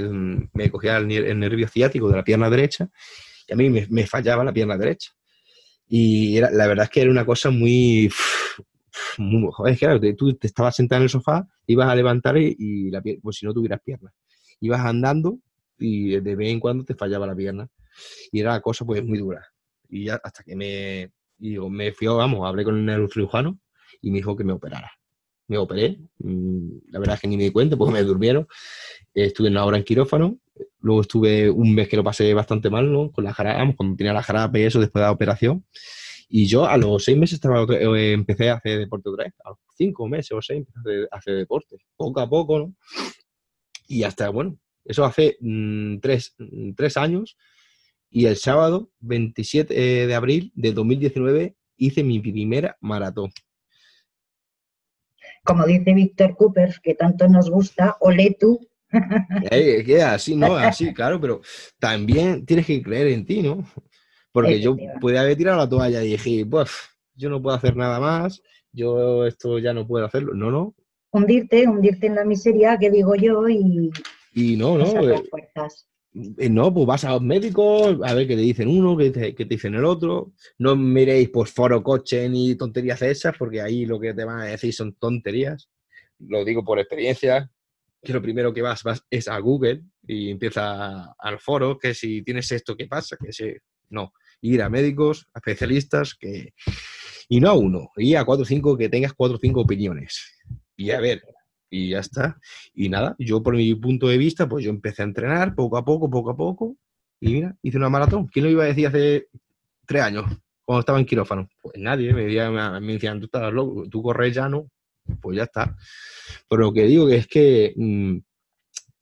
[0.54, 2.88] me cogía el, nervio ciático de la pierna derecha
[3.46, 5.12] y a mí me, fallaba la pierna derecha.
[5.86, 8.10] Y era, la verdad es que era una cosa muy...
[9.18, 13.02] muy joder, claro, tú te estabas sentado en el sofá, ibas a levantar y, la,
[13.20, 14.14] pues si no tuvieras piernas.
[14.58, 15.38] Ibas andando
[15.78, 17.68] y de vez en cuando te fallaba la pierna.
[18.32, 19.53] Y era una cosa pues muy dura.
[19.94, 23.60] Y hasta que me, digo, me fui, vamos, hablé con el cirujano
[24.02, 24.90] y me dijo que me operara.
[25.46, 28.48] Me operé, mm, la verdad es que ni me di cuenta porque me durmieron.
[29.12, 30.40] Estuve una hora en quirófano,
[30.80, 33.12] luego estuve un mes que lo pasé bastante mal, ¿no?
[33.12, 35.64] Con la jarabe, cuando tenía la jarabe y eso después de la operación.
[36.28, 39.34] Y yo a los seis meses estaba, eh, empecé a hacer deporte otra vez.
[39.44, 41.76] A los cinco meses o seis empecé a hacer deporte.
[41.96, 42.74] Poco a poco, ¿no?
[43.86, 47.36] Y hasta, bueno, eso hace mm, tres, mm, tres años
[48.14, 53.32] y el sábado 27 eh, de abril de 2019 hice mi primera maratón.
[55.42, 58.60] Como dice Víctor Cooper, que tanto nos gusta, ole tú.
[59.50, 60.54] Eh, así, ¿no?
[60.54, 61.40] Así, claro, pero
[61.80, 63.66] también tienes que creer en ti, ¿no?
[64.30, 66.70] Porque yo podía haber tirado la toalla y dije, pues,
[67.16, 70.34] yo no puedo hacer nada más, yo esto ya no puedo hacerlo.
[70.34, 70.76] No, no.
[71.10, 73.90] Hundirte, hundirte en la miseria, que digo yo, y...
[74.32, 74.86] Y no, no.
[75.10, 75.22] Eh,
[76.14, 79.74] no, pues vas a los médicos a ver qué te dicen uno, qué te, dicen
[79.74, 80.32] el otro.
[80.58, 84.44] No miréis por foro coche ni tonterías esas, porque ahí lo que te van a
[84.44, 85.68] decir son tonterías.
[86.20, 87.50] Lo digo por experiencia,
[88.00, 92.22] que lo primero que vas, vas es a Google y empieza al foro, que si
[92.22, 93.16] tienes esto, ¿qué pasa?
[93.16, 93.52] Que si,
[93.90, 96.54] no, ir a médicos, a especialistas, que...
[97.26, 100.38] Y no a uno, y a cuatro o cinco que tengas cuatro o cinco opiniones.
[100.76, 101.22] Y a ver,
[101.70, 102.38] y ya está.
[102.74, 105.84] Y nada, yo por mi punto de vista, pues yo empecé a entrenar poco a
[105.84, 106.76] poco, poco a poco,
[107.20, 108.26] y mira, hice una maratón.
[108.26, 109.28] ¿Quién lo iba a decir hace
[109.86, 110.26] tres años,
[110.64, 111.48] cuando estaba en quirófano?
[111.62, 112.26] Pues nadie, me,
[112.80, 114.70] me decían, tú estás loco, tú corres ya no,
[115.20, 115.76] pues ya está.
[116.48, 118.18] Pero lo que digo es que, mm,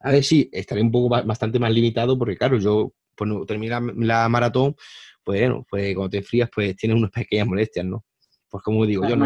[0.01, 4.29] a ver, sí, estaré un poco bastante más limitado, porque claro, yo cuando terminé la,
[4.29, 4.75] maratón,
[5.23, 8.05] pues bueno, pues cuando te enfrías, pues tienes unas pequeñas molestias, ¿no?
[8.53, 9.17] Pues como digo, yo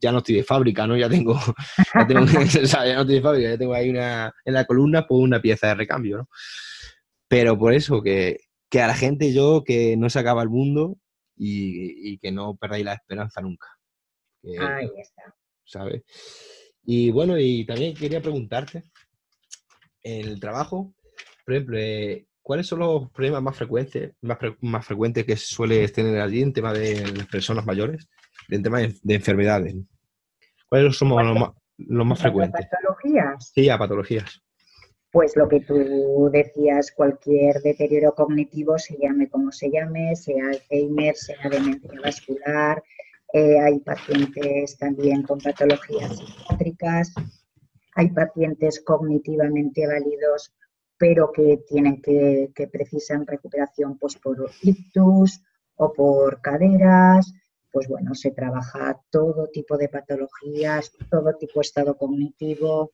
[0.00, 0.96] ya no estoy de fábrica, ¿no?
[0.96, 1.34] Ya tengo,
[1.94, 5.20] ya, tengo ya no estoy de fábrica, ya tengo ahí una, en la columna, pues
[5.20, 6.28] una pieza de recambio, ¿no?
[7.26, 8.38] Pero por eso, que,
[8.74, 10.98] a la gente yo, que no se acaba el mundo,
[11.36, 13.66] y, que no perdáis la esperanza nunca.
[14.44, 15.34] Ahí está.
[15.64, 16.04] ¿Sabes?
[16.84, 18.84] Y bueno, y también quería preguntarte,
[20.04, 20.94] en el trabajo,
[21.44, 26.20] por ejemplo, eh, ¿cuáles son los problemas más frecuentes, más, más frecuentes que suele tener
[26.20, 28.08] allí en tema de las personas mayores,
[28.48, 29.74] en tema de, enfermedades?
[30.68, 32.68] ¿Cuáles son los, más, los más frecuentes?
[32.70, 33.50] ¿Patologías?
[33.52, 34.40] Sí, a patologías.
[35.10, 41.16] Pues lo que tú decías, cualquier deterioro cognitivo, se llame como se llame, sea Alzheimer,
[41.16, 42.80] sea demencia vascular,
[43.32, 47.12] eh, hay pacientes también con patologías psiquiátricas,
[47.96, 50.54] hay pacientes cognitivamente válidos,
[50.98, 55.42] pero que tienen que, que precisan recuperación pues, por ictus
[55.76, 57.32] o por caderas.
[57.70, 62.92] Pues bueno, se trabaja todo tipo de patologías, todo tipo de estado cognitivo.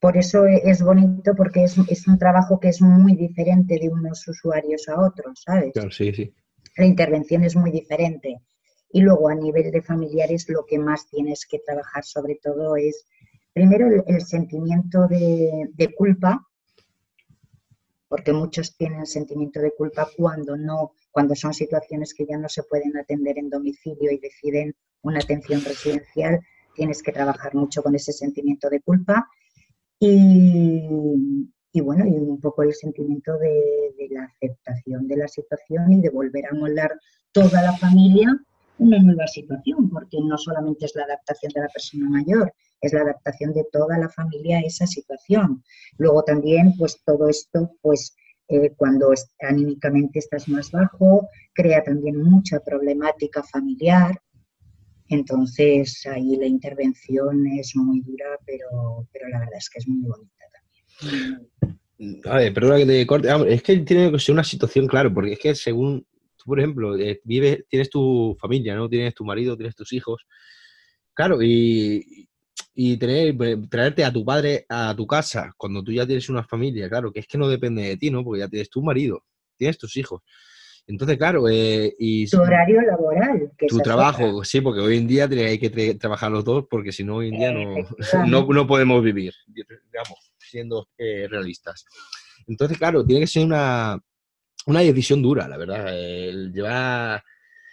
[0.00, 4.26] Por eso es bonito porque es, es un trabajo que es muy diferente de unos
[4.28, 5.72] usuarios a otros, ¿sabes?
[5.72, 6.34] Claro, sí, sí.
[6.76, 8.40] La intervención es muy diferente.
[8.90, 13.04] Y luego a nivel de familiares lo que más tienes que trabajar sobre todo es,
[13.56, 16.46] primero, el, sentimiento de, culpa,
[18.06, 22.64] porque muchos tienen sentimiento de culpa cuando no, cuando son situaciones que ya no se
[22.64, 26.40] pueden atender en domicilio y deciden una atención residencial,
[26.74, 29.26] tienes que trabajar mucho con ese sentimiento de culpa.
[29.98, 30.86] Y,
[31.80, 36.10] bueno, y un poco el sentimiento de, de, la aceptación de la situación y de
[36.10, 36.92] volver a moldar
[37.32, 38.38] toda la familia
[38.78, 43.00] una nueva situación, porque no solamente es la adaptación de la persona mayor, es la
[43.00, 45.62] adaptación de toda la familia a esa situación.
[45.98, 48.14] Luego también, pues todo esto, pues
[48.48, 54.20] eh, cuando anímicamente estás más bajo, crea también mucha problemática familiar.
[55.08, 60.08] Entonces ahí la intervención es muy dura, pero, pero la verdad es que es muy
[60.08, 62.22] bonita también.
[62.26, 63.28] A ver, perdona que te corte.
[63.48, 66.06] Es que tiene que ser una situación, claro, porque es que según
[66.46, 68.88] por ejemplo, eh, vives, tienes tu familia, ¿no?
[68.88, 70.26] Tienes tu marido, tienes tus hijos.
[71.12, 72.28] Claro, y,
[72.74, 76.44] y tener, pues, traerte a tu padre a tu casa cuando tú ya tienes una
[76.44, 78.22] familia, claro, que es que no depende de ti, ¿no?
[78.22, 79.24] Porque ya tienes tu marido,
[79.56, 80.22] tienes tus hijos.
[80.86, 82.28] Entonces, claro, eh, y...
[82.28, 83.50] Tu horario laboral.
[83.68, 87.16] tu trabajo, sí, porque hoy en día hay que trabajar los dos porque si no,
[87.16, 91.86] hoy en día no, no, podemos vivir, digamos, siendo eh, realistas.
[92.46, 93.98] Entonces, claro, tiene que ser una,
[94.66, 95.96] una decisión dura, la verdad.
[95.96, 97.22] El llevar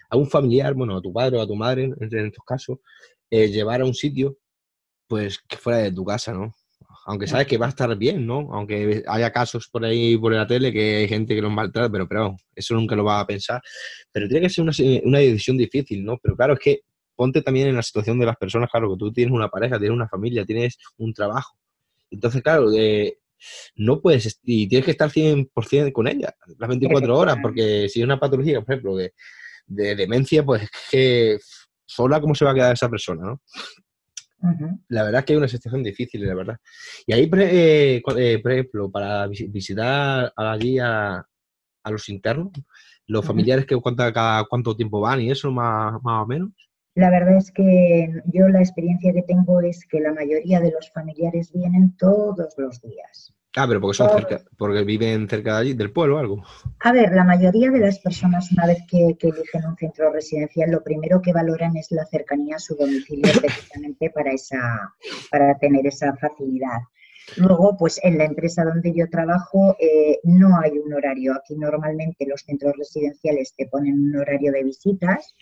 [0.09, 2.77] a un familiar, bueno, a tu padre o a tu madre, en, estos casos,
[3.29, 4.37] eh, llevar a un sitio,
[5.07, 6.53] pues que fuera de tu casa, ¿no?
[7.05, 8.47] Aunque sabes que va a estar bien, ¿no?
[8.53, 12.07] Aunque haya casos por ahí por la tele que hay gente que los maltrata, pero,
[12.07, 13.61] pero eso nunca lo va a pensar.
[14.11, 16.17] Pero tiene que ser una, decisión difícil, ¿no?
[16.21, 16.81] Pero claro, es que
[17.15, 19.95] ponte también en la situación de las personas, claro, que tú tienes una pareja, tienes
[19.95, 21.57] una familia, tienes un trabajo.
[22.09, 23.17] Entonces, claro, de
[23.75, 28.03] no puedes, y tienes que estar 100% con ella, las 24 horas, porque si hay
[28.03, 29.13] una patología, por ejemplo, de,
[29.67, 31.37] demencia, pues es que
[31.85, 33.41] sola, ¿cómo se va a quedar esa persona, no?
[34.89, 36.57] La verdad es que hay una situación difícil, la verdad.
[37.05, 41.25] Y ahí, eh, eh, por ejemplo, para visitar allí a,
[41.85, 42.51] los internos,
[43.07, 46.51] los familiares que cuenta cada cuánto tiempo van y eso más, más o menos.
[46.95, 50.91] La verdad es que yo la experiencia que tengo es que la mayoría de los
[50.91, 53.33] familiares vienen todos los días.
[53.55, 56.43] Ah, pero porque son cerca, porque viven cerca de allí, del pueblo o algo.
[56.79, 60.83] A ver, la mayoría de las personas una vez que, eligen un centro residencial, lo
[60.83, 64.93] primero que valoran es la cercanía a su domicilio precisamente para esa,
[65.29, 66.79] para tener esa facilidad.
[67.37, 71.33] Luego, pues en la empresa donde yo trabajo eh, no hay un horario.
[71.33, 75.35] Aquí normalmente los centros residenciales te ponen un horario de visitas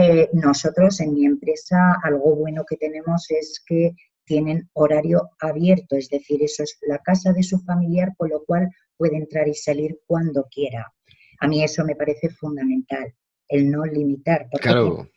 [0.00, 6.08] eh, nosotros en mi empresa algo bueno que tenemos es que tienen horario abierto, es
[6.08, 9.98] decir, eso es la casa de su familiar, con lo cual puede entrar y salir
[10.06, 10.86] cuando quiera.
[11.40, 13.12] A mí eso me parece fundamental,
[13.48, 15.08] el no limitar, porque claro.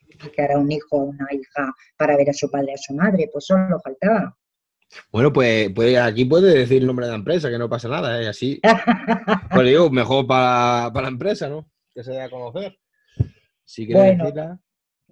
[0.52, 3.28] a un hijo o una hija para ver a su padre o a su madre,
[3.32, 4.36] pues solo faltaba.
[5.12, 8.20] Bueno, pues, pues aquí puede decir el nombre de la empresa, que no pasa nada,
[8.20, 8.26] ¿eh?
[8.26, 8.60] así.
[9.54, 11.70] pues digo, mejor para, la empresa, ¿no?
[11.94, 12.76] Que se dé a conocer.
[13.64, 14.24] Si bueno,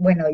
[0.01, 0.25] bueno,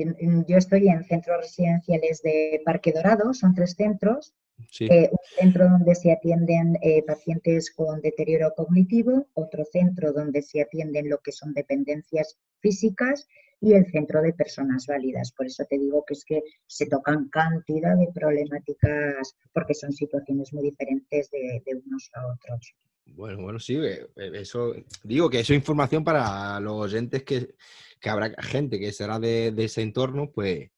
[0.47, 4.35] yo estoy en centros residenciales de Parque Dorado, son tres centros.
[4.81, 10.63] Eh, un centro donde se atienden eh, pacientes con deterioro cognitivo, otro centro donde se
[10.63, 13.29] atienden lo que son dependencias físicas
[13.61, 15.33] y el centro de personas válidas.
[15.33, 20.53] Por eso te digo que es que se tocan cantidad de problemáticas porque son situaciones
[20.55, 22.75] muy diferentes de, de unos a otros.
[23.07, 27.55] Bueno, bueno, sí, eh, eso digo que eso es información para los oyentes que,
[28.01, 30.71] que habrá gente que será de, ese entorno, pues,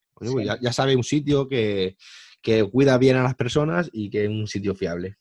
[0.60, 1.96] ya, sabe un sitio que,
[2.70, 5.16] cuida bien a las personas y que es un sitio fiable.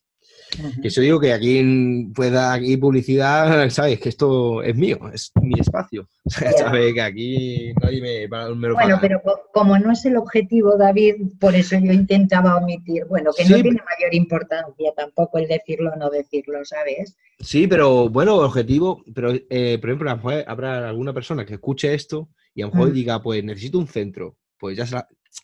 [0.81, 3.99] Que eso digo que aquí pueda aquí publicidad, ¿sabes?
[3.99, 6.07] Que esto es mío, es mi espacio.
[6.25, 6.93] ¿Sabes?
[6.93, 9.21] Que aquí nadie me, me lo Bueno, pero
[9.53, 13.05] como no es el objetivo, David, por eso yo intentaba omitir.
[13.05, 17.17] Bueno, que no tiene mayor importancia tampoco el decirlo o no decirlo, ¿sabes?
[17.39, 21.55] Sí, pero bueno, objetivo, pero eh, por ejemplo, a lo mejor habrá alguna persona que
[21.55, 24.37] escuche esto y a lo mejor diga, pues necesito un centro.
[24.59, 24.85] Pues ya,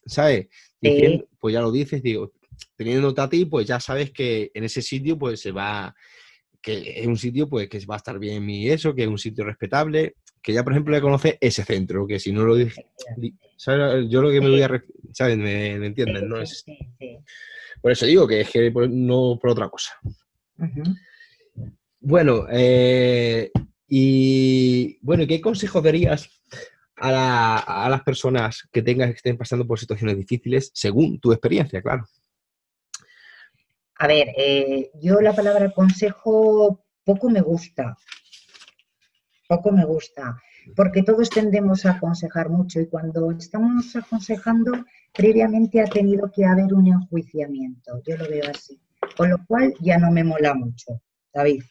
[0.05, 0.47] ¿sabes?
[1.39, 2.31] pues ya lo dices, digo,
[2.75, 5.93] teniendo a ti, pues ya sabes que en ese sitio pues se va,
[6.61, 9.17] que es un sitio pues que va a estar bien y eso, que es un
[9.17, 12.85] sitio respetable, que ya por ejemplo le conoce ese centro, que si no lo dije,
[14.09, 15.37] yo lo que me voy a, ¿sabes?
[15.37, 16.23] ¿Me, me entiendes?
[16.23, 16.41] ¿no?
[16.41, 16.65] Es,
[17.81, 19.93] por eso digo que es que no por otra cosa.
[21.99, 23.51] Bueno, eh,
[23.87, 26.29] y bueno, ¿qué consejos darías
[26.97, 31.81] a, a, las personas que tengan que estén pasando por situaciones difíciles según tu experiencia,
[31.81, 32.05] claro?
[33.95, 37.95] A ver, eh, yo la palabra consejo poco me gusta,
[39.47, 40.41] poco me gusta,
[40.75, 44.71] porque todos tendemos a aconsejar mucho y cuando estamos aconsejando,
[45.13, 48.81] previamente ha tenido que haber un enjuiciamiento, yo lo veo así,
[49.15, 51.01] con lo cual ya no me mola mucho,
[51.33, 51.63] David,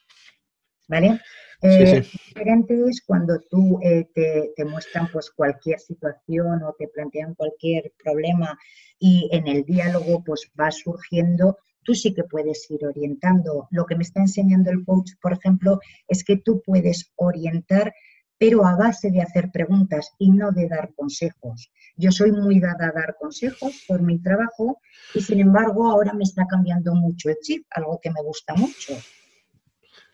[0.88, 1.20] ¿vale?
[1.64, 7.35] Eh, diferente es cuando tú eh, te, te, muestran pues cualquier situación o te plantean
[7.37, 8.58] cualquier problema
[8.98, 13.68] y en el diálogo pues va surgiendo tú sí que puedes ir orientando.
[13.71, 17.95] Lo que me está enseñando el coach, por ejemplo, es que tú puedes orientar,
[18.38, 21.71] pero a base de hacer preguntas y no de dar consejos.
[21.97, 24.81] Yo soy muy dada a dar consejos por mi trabajo
[25.14, 28.95] y sin embargo ahora me está cambiando mucho el chip, algo que me gusta mucho.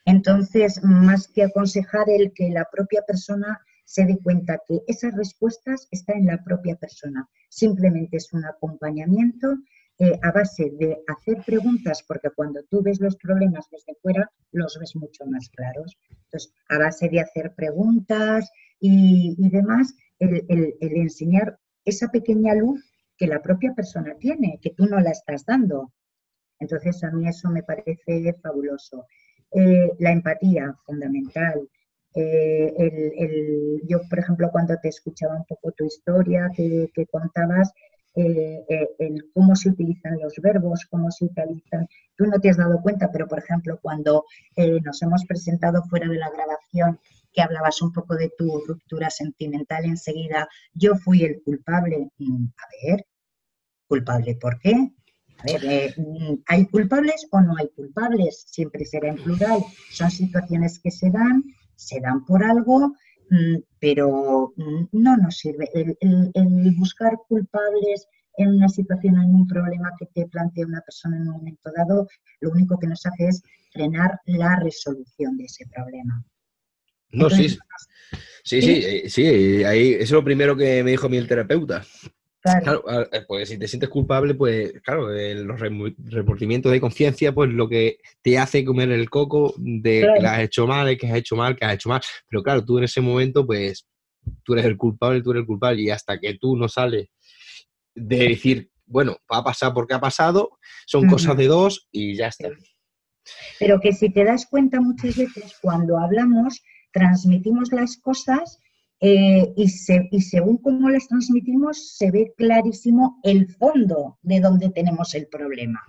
[0.04, 5.88] Entonces, más que aconsejar el que la propia persona se dé cuenta que esas respuestas
[5.90, 7.28] están en la propia persona.
[7.48, 9.56] Simplemente es un acompañamiento
[10.00, 14.78] eh, a base de hacer preguntas, porque cuando tú ves los problemas desde fuera, los
[14.78, 15.98] ves mucho más claros.
[16.08, 22.80] Entonces, a base de hacer preguntas y, demás, el, enseñar esa pequeña luz
[23.16, 25.92] que la propia persona tiene, que tú no la estás dando.
[26.60, 29.04] Entonces, a mí eso me parece fabuloso.
[29.50, 31.68] Eh, la empatía, fundamental.
[32.14, 37.72] Eh, yo, por ejemplo, cuando te escuchaba un poco tu historia que, que contabas,
[38.20, 41.86] eh, eh, el cómo se utilizan los verbos, cómo se utilizan.
[42.16, 44.24] Tú no te has dado cuenta, pero por ejemplo, cuando
[44.56, 46.98] eh, nos hemos presentado fuera de la grabación,
[47.32, 52.10] que hablabas un poco de tu ruptura sentimental, enseguida yo fui el culpable.
[52.18, 53.06] Mm, a ver,
[53.86, 54.72] ¿culpable por qué?
[54.72, 58.46] A ver, mm, ¿hay culpables o no hay culpables?
[58.48, 59.62] Siempre será en plural.
[59.92, 61.44] Son situaciones que se dan,
[61.76, 62.96] se dan por algo
[63.78, 65.68] pero mm, no nos sirve.
[65.74, 71.22] El, buscar culpables en una situación, en un problema que te plantea una persona en
[71.22, 72.06] un momento dado,
[72.40, 76.24] lo único que nos hace es frenar la resolución de ese problema.
[77.10, 77.48] No, sí,
[78.44, 81.84] sí, sí, eh, sí, ahí, eso es lo primero que me dijo mi terapeuta.
[82.62, 82.84] Claro.
[83.12, 87.98] Eh, pues si te sientes culpable, pues claro, los remordimientos de conciencia, pues lo que
[88.22, 91.64] te hace comer el coco de que has hecho mal, que has hecho mal, que
[91.64, 92.00] has hecho mal.
[92.28, 93.86] Pero claro, tú en ese momento, pues
[94.44, 97.08] tú eres el culpable, tú eres el culpable, y hasta que tú no sales
[97.94, 102.28] de decir, bueno, va a pasar porque ha pasado, son cosas de dos y ya
[102.28, 102.48] está.
[103.58, 108.58] Pero que si te das cuenta muchas veces cuando hablamos, transmitimos las cosas
[109.00, 115.28] eh, y, según cómo las transmitimos, se ve clarísimo el fondo de donde tenemos el
[115.28, 115.80] problema.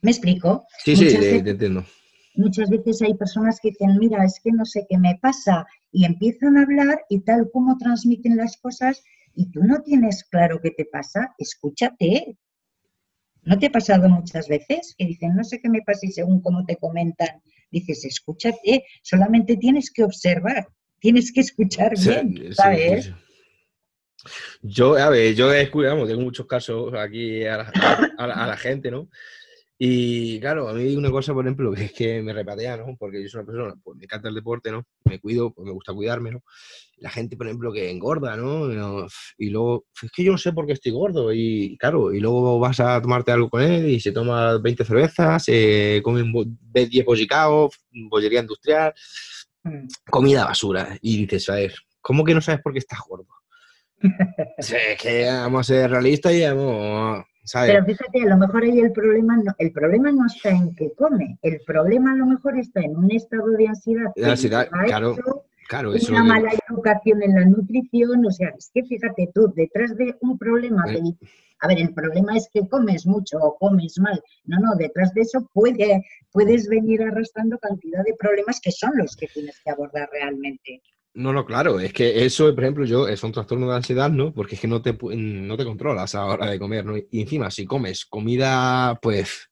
[0.00, 0.66] ¿Me explico?
[0.84, 1.84] Sí, sí, te, entiendo.
[2.34, 6.04] Muchas veces hay personas que dicen, mira, es que no sé qué me pasa, y
[6.04, 9.02] empiezan a hablar y tal como transmiten las cosas,
[9.34, 12.38] y tú no tienes claro qué te pasa, escúchate.
[13.42, 16.40] ¿No te ha pasado muchas veces que dicen, no sé qué me pasa y según
[16.40, 20.68] cómo te comentan, dices, escúchate, solamente tienes que observar
[21.00, 23.12] tienes que escuchar bien, ¿sabes?
[24.62, 27.70] yo, a ver, yo he escuchado, tengo muchos casos aquí a
[28.18, 29.08] la, gente, ¿no?
[29.80, 32.96] Y claro, a mí una cosa, por ejemplo, que es que me repatea, ¿no?
[32.98, 34.84] Porque yo soy una persona, pues me encanta el deporte, ¿no?
[35.04, 36.42] Me cuido, pues me gusta cuidarme, ¿no?
[36.96, 38.68] La gente, por ejemplo, que engorda, ¿no?
[39.36, 41.32] Y luego, es que yo no sé por qué estoy gordo.
[41.32, 45.44] Y claro, y luego vas a tomarte algo con él y se toma 20 cervezas,
[45.44, 46.32] se comen
[46.72, 48.92] 10 bollicaos, bollería industrial.
[50.10, 50.96] Comida basura.
[51.00, 53.26] Y dices, a ver, ¿cómo que no sabes por qué estás gordo?
[54.58, 58.92] es que vamos a ser realistas y vamos, Pero fíjate, a lo mejor ahí el
[58.92, 62.80] problema no, el problema no está en que come, el problema a lo mejor está
[62.80, 64.12] en un estado de ansiedad.
[64.14, 65.16] De ansiedad, claro.
[65.68, 70.14] Claro, una mala educación en la nutrición, o sea, es que fíjate tú, detrás de
[70.22, 70.82] un problema,
[71.60, 75.20] a ver, el problema es que comes mucho o comes mal, no, no, detrás de
[75.20, 76.02] eso puede,
[76.32, 80.80] puedes venir arrastrando cantidad de problemas que son los que tienes que abordar realmente.
[81.12, 84.32] No, no, claro, es que eso, por ejemplo, yo es un trastorno de ansiedad, ¿no?
[84.32, 86.96] Porque es que no te, no te controlas a la hora de comer, ¿no?
[86.96, 89.50] Y encima, si comes comida, pues,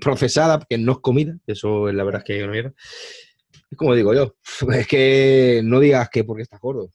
[0.00, 2.72] procesada, que no es comida, eso es la verdad es que no era,
[3.70, 4.36] es como digo yo,
[4.72, 6.90] es que no digas que porque estás gordo.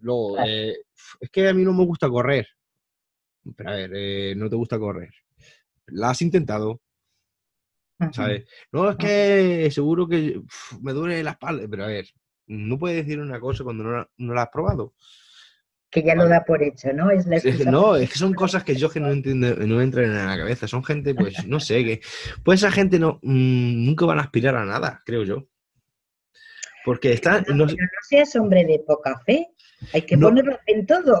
[0.00, 0.76] Luego, eh,
[1.20, 2.46] es que a mí no me gusta correr.
[3.56, 5.10] Pero a ver, eh, no te gusta correr.
[5.88, 6.80] La has intentado,
[8.12, 8.44] ¿sabes?
[8.72, 10.40] No, es que seguro que
[10.80, 12.06] me duele la espalda, pero a ver,
[12.46, 14.94] no puedes decir una cosa cuando no, la has probado.
[15.88, 17.10] Que ya lo da por hecho, ¿no?
[17.10, 17.26] Es
[17.64, 20.66] no, es que son cosas que yo que no entiendo, no entran en la cabeza.
[20.66, 22.00] Son gente, pues, no sé, que
[22.42, 25.46] pues esa gente no mm, nunca van a aspirar a nada, creo yo.
[26.86, 27.44] Porque están.
[27.48, 27.74] No, no
[28.08, 29.48] seas hombre de poca fe.
[29.92, 31.18] Hay que ponerlo en todo.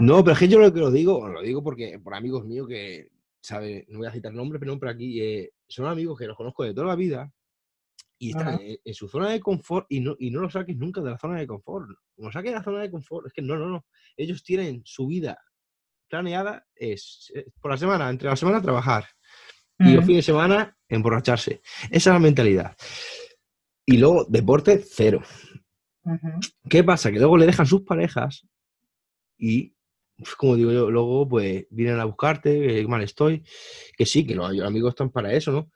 [0.00, 2.66] no, pero es que yo lo que lo digo, lo digo porque por amigos míos
[2.66, 3.86] que, ¿sabe?
[3.88, 6.64] No voy a citar nombres, pero no, por aquí eh, son amigos que los conozco
[6.64, 7.32] de toda la vida
[8.18, 11.10] y están en, su zona de confort y no, y no lo saques nunca de
[11.10, 11.88] la zona de confort.
[12.16, 13.86] Como saques de la zona de confort, es que no, no, no.
[14.16, 15.38] Ellos tienen su vida
[16.08, 19.04] planeada, es por la semana, entre la semana trabajar
[19.78, 21.62] y los fines de semana emborracharse.
[21.92, 22.76] Esa es la mentalidad.
[23.86, 25.22] Y luego, deporte, cero.
[26.68, 27.10] ¿Qué pasa?
[27.10, 28.46] Que luego le dejan sus parejas
[29.38, 29.74] y,
[30.36, 33.44] como digo yo, luego pues vienen a buscarte, que mal estoy,
[33.96, 35.70] que sí, que los amigos están para eso, ¿no?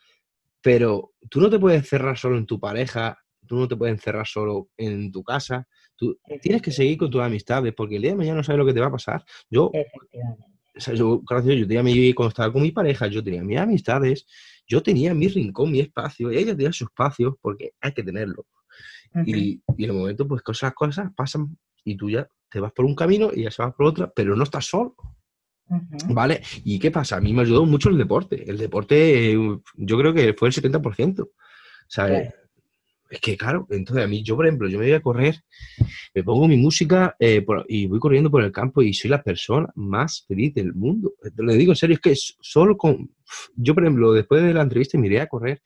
[0.61, 4.26] Pero tú no te puedes cerrar solo en tu pareja, tú no te puedes encerrar
[4.26, 8.16] solo en tu casa, tú tienes que seguir con tus amistades, porque el día de
[8.16, 9.24] mañana no sabes lo que te va a pasar.
[9.48, 9.70] Yo,
[10.94, 14.26] yo, gracias, yo tenía mi, cuando estaba con mi pareja, yo tenía mis amistades,
[14.70, 18.46] yo tenía mi rincón, mi espacio, y ella tenía su espacio, porque hay que tenerlo.
[19.26, 22.84] y, y, en el momento, pues cosas, cosas pasan y tú ya te vas por
[22.84, 24.94] un camino y ya se va por otro, pero no estás solo.
[26.08, 26.42] ¿Vale?
[26.64, 27.16] ¿Y qué pasa?
[27.16, 28.48] A mí me ayudó mucho el deporte.
[28.48, 29.32] El deporte,
[29.76, 31.30] yo creo que fue el 70%.
[31.86, 32.34] ¿Sabes?
[33.11, 35.42] Es que, claro, entonces a mí, yo por ejemplo, yo me voy a correr,
[36.14, 39.68] me pongo mi música eh, y voy corriendo por el campo y soy la persona
[39.74, 41.14] más feliz del mundo.
[41.36, 43.11] Lo digo en serio, es que solo con...
[43.56, 45.61] Yo, por ejemplo, después de la entrevista me iré a correr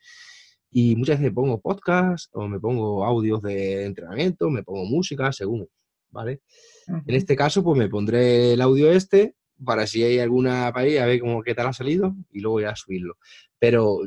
[0.71, 5.31] y muchas veces me pongo podcast o me pongo audios de entrenamiento, me pongo música,
[5.31, 5.67] según,
[6.09, 6.41] ¿vale?
[6.87, 11.05] En este caso, pues me pondré el audio este para si hay alguna país, a
[11.05, 13.17] ver cómo qué tal ha salido y luego ya subirlo.
[13.59, 13.99] Pero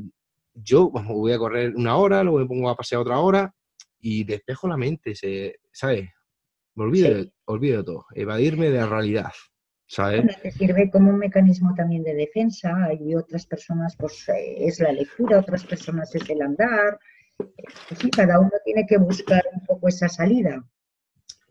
[0.63, 3.55] yo voy a correr una hora, luego me pongo a pasear otra hora
[4.01, 6.09] y despejo la mente, se, ¿sabes?
[6.75, 9.33] Me olvido, olvido de todo, evadirme de la realidad.
[9.89, 10.41] ¿sabes?
[10.43, 14.93] te sirve como un mecanismo también de defensa y otras personas pues eh, es la
[14.93, 16.99] lectura, otras personas es el andar.
[17.37, 20.63] Pues sí, cada uno tiene que buscar un poco esa salida.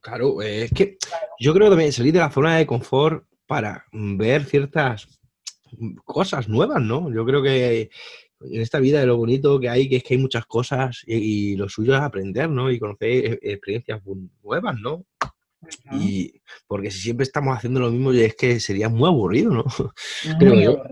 [0.02, 0.98] Claro, es que
[1.40, 5.08] yo creo que también salir de la zona de confort para ver ciertas
[6.06, 7.12] cosas nuevas, ¿no?
[7.12, 7.90] Yo creo que
[8.42, 11.56] en esta vida de lo bonito que hay, que es que hay muchas cosas y,
[11.56, 12.72] lo suyo es aprender, ¿no?
[12.72, 14.02] Y conocer e, experiencias
[14.44, 15.06] nuevas, ¿no?
[15.92, 19.66] Y porque si siempre estamos haciendo lo mismo, es que sería muy aburrido, ¿no?
[20.40, 20.84] Muy aburrido.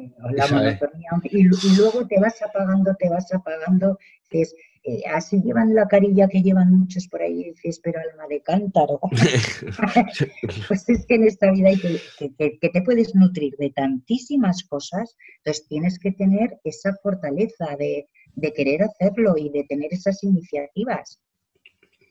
[1.24, 3.98] y, y, luego te vas apagando, te vas apagando,
[4.30, 4.56] que es
[4.88, 8.42] eh, así llevan la carilla que llevan muchos por ahí, y dices, pero alma de
[8.42, 9.00] cántaro.
[10.68, 15.68] pues es que en esta vida hay que, te puedes nutrir de tantísimas cosas, entonces
[15.68, 18.08] tienes que tener esa fortaleza de,
[18.56, 21.20] querer hacerlo y de tener esas iniciativas.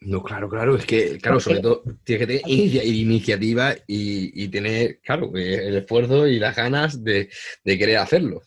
[0.00, 5.30] No, claro, claro, es que, claro, sobre todo tienes que tener iniciativa y, tener, claro,
[5.34, 7.28] el esfuerzo y las ganas de
[7.64, 8.42] querer hacerlo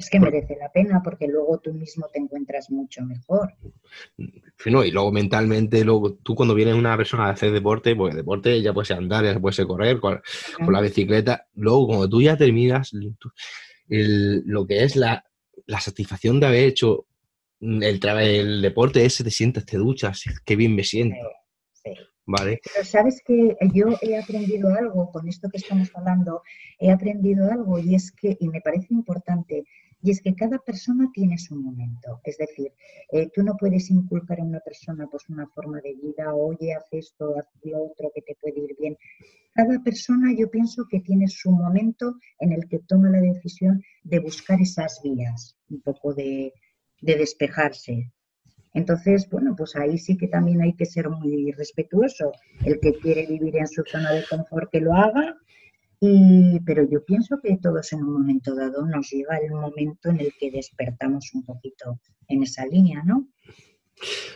[0.00, 3.54] es que merece la pena porque luego tú mismo te encuentras mucho mejor.
[4.66, 8.62] No, y luego mentalmente, luego tú cuando vienes una persona a hacer deporte, pues deporte
[8.62, 10.20] ya puede ser andar, ya puede ser correr con,
[10.68, 12.92] la bicicleta, luego cuando tú ya terminas
[13.88, 15.24] lo que es la,
[15.78, 17.06] satisfacción de haber hecho
[17.60, 21.16] el, el deporte ese, te sientes, te duchas, qué bien me siento.
[21.72, 21.90] Sí,
[22.26, 22.60] Vale.
[22.72, 26.42] Pero sabes que yo he aprendido algo con esto que estamos hablando,
[26.78, 29.64] he aprendido algo y es que, y me parece importante,
[30.02, 32.20] y es que cada persona tiene su momento.
[32.24, 32.72] Es decir,
[33.12, 36.86] eh, tú no puedes inculcar a una persona pues, una forma de vida, oye, haz
[36.92, 38.96] esto, haz lo otro, que te puede ir bien.
[39.52, 44.20] Cada persona yo pienso que tiene su momento en el que toma la decisión de
[44.20, 46.54] buscar esas vías, un poco de,
[47.00, 48.10] de despejarse.
[48.72, 52.32] Entonces, bueno, pues ahí sí que también hay que ser muy respetuoso.
[52.64, 55.36] El que quiere vivir en su zona de confort, que lo haga,
[56.00, 60.32] pero yo pienso que todos en un momento dado nos llega el momento en el
[60.38, 63.28] que despertamos un poquito en esa línea, ¿no?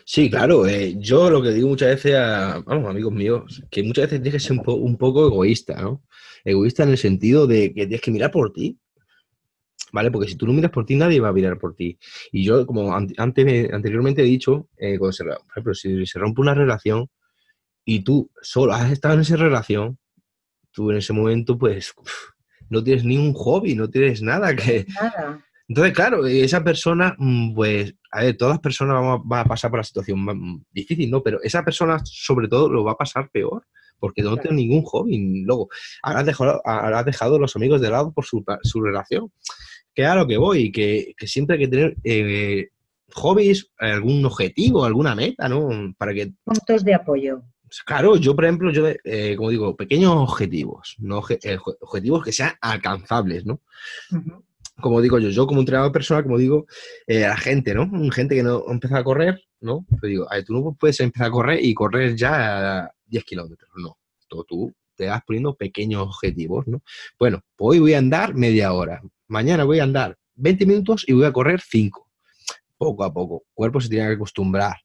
[0.05, 0.67] Sí, claro.
[0.67, 4.49] Eh, yo lo que digo muchas veces a amigos míos, que muchas veces tienes que
[4.49, 6.03] ser un, poco egoísta, ¿no?
[6.45, 8.79] Egoísta en el sentido de que tienes que mirar por ti.
[9.93, 10.11] ¿Vale?
[10.11, 11.97] Porque si tú no miras por ti, nadie va a mirar por ti.
[12.33, 13.17] Y yo, como antes,
[13.73, 17.09] anteriormente he dicho, eh, por ejemplo, si se rompe una relación
[17.85, 19.99] y tú solo has estado en esa relación,
[20.75, 21.95] tú en ese momento, pues,
[22.69, 24.85] no tienes ni un hobby, no tienes nada que...
[24.89, 25.45] Nada.
[25.67, 29.81] Entonces, claro, esa persona, mm, pues, a ver, todas las personas van a, pasar por
[29.81, 31.23] la situación mm, difícil, ¿no?
[31.23, 33.65] Pero esa persona, sobre todo, lo va a pasar peor,
[33.99, 35.43] porque no tiene ningún hobby.
[35.45, 35.69] Luego,
[36.03, 38.45] habrás dejado, habrás dejado los amigos de lado por su,
[38.83, 39.33] relación.
[39.95, 42.69] Que a lo que voy, que, que siempre hay que tener eh,
[43.15, 45.95] hobbies, algún objetivo, alguna meta, ¿no?
[45.97, 46.33] Para que...
[46.45, 47.43] Puntos de apoyo.
[47.85, 52.53] Claro, yo, por ejemplo, yo, eh, como digo, pequeños objetivos, no eh, objetivos que sean
[52.61, 53.61] alcanzables, ¿no?
[54.81, 56.67] como digo yo, yo como entrenador personal, como digo,
[57.07, 57.89] eh, la gente, ¿no?
[58.11, 59.87] Gente que no empieza a correr, ¿no?
[60.01, 63.97] Te digo, tú no puedes empezar a correr y correr ya a 10 kilómetros, no.
[64.29, 66.83] Todo tú te vas poniendo pequeños objetivos, ¿no?
[67.19, 71.25] Bueno, hoy voy a andar media hora, mañana voy a andar 20 minutos y voy
[71.25, 72.09] a correr 5.
[72.77, 73.45] Poco a poco.
[73.47, 74.77] El cuerpo se tiene que acostumbrar.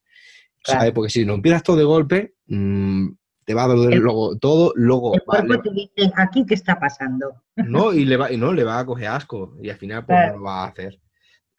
[0.63, 0.91] ¿Sabes?
[0.91, 3.09] Porque si no empiezas todo de golpe, mmm,
[3.45, 5.15] te va a doler luego todo, luego...
[5.15, 7.41] El cuerpo te dice, aquí qué está pasando.
[7.55, 10.19] No, y le va, y no, le va a coger asco y al final pues
[10.27, 10.99] no lo va a hacer.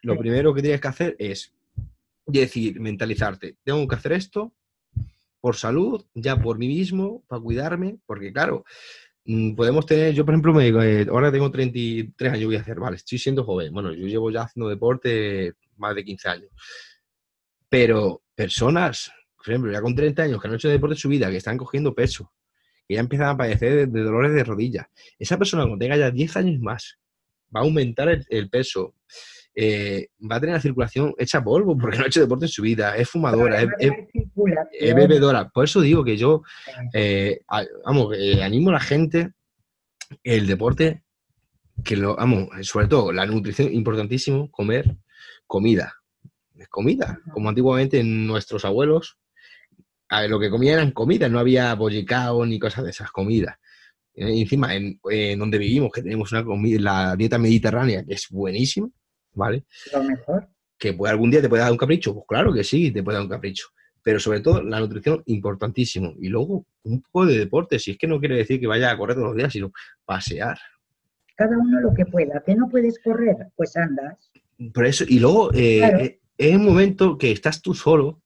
[0.03, 1.53] Lo primero que tienes que hacer es
[2.27, 4.53] decir, mentalizarte, tengo que hacer esto
[5.41, 8.65] por salud, ya por mí mismo, para cuidarme, porque claro,
[9.25, 12.79] mm, podemos tener, yo por ejemplo, me, eh, ahora tengo 33 años, voy a hacer,
[12.79, 16.51] vale, estoy siendo joven, bueno, yo llevo ya haciendo deporte más de 15 años,
[17.69, 19.11] pero personas
[19.41, 21.57] por ejemplo, ya con 30 años que han hecho deporte de su vida, que están
[21.57, 22.31] cogiendo peso,
[22.87, 24.87] que ya empiezan a padecer de, dolores de rodillas,
[25.19, 26.99] esa persona cuando tenga ya 10 años más
[27.55, 28.95] va a aumentar el, peso,
[29.55, 32.61] eh, va a tener la circulación hecha polvo porque no ha hecho deporte en su
[32.61, 35.49] vida, es fumadora, es, bebedora.
[35.49, 36.43] Por eso digo que yo,
[36.93, 37.41] eh,
[37.85, 39.33] vamos, animo a la gente
[40.23, 41.03] el deporte,
[41.83, 44.97] que lo, vamos, sobre todo la nutrición, importantísimo, comer
[45.47, 45.97] comida.
[46.69, 49.17] Comida, como antiguamente nuestros abuelos
[50.29, 53.57] lo que comían eran comidas, no había bollicao ni cosas de esas comidas.
[54.15, 54.99] Eh, encima, en,
[55.39, 58.89] donde vivimos, que tenemos una comida, la dieta mediterránea, que es buenísima,
[59.35, 59.65] ¿vale?
[59.93, 60.49] Lo mejor.
[60.79, 63.17] Que puede, algún día te puede dar un capricho, pues claro que sí, te puede
[63.17, 63.69] dar un capricho.
[64.03, 66.15] Pero sobre todo la nutrición, importantísimo.
[66.19, 68.97] Y luego un poco de deporte, si es que no quiere decir que vaya a
[68.97, 69.73] correr todos los días, sino
[70.07, 70.59] pasear.
[71.37, 72.43] Cada uno lo que pueda.
[72.45, 73.37] ¿Que no puedes correr?
[73.57, 74.31] Pues andas.
[74.73, 78.23] Por eso, y luego eh, eh, es un momento que estás tú solo,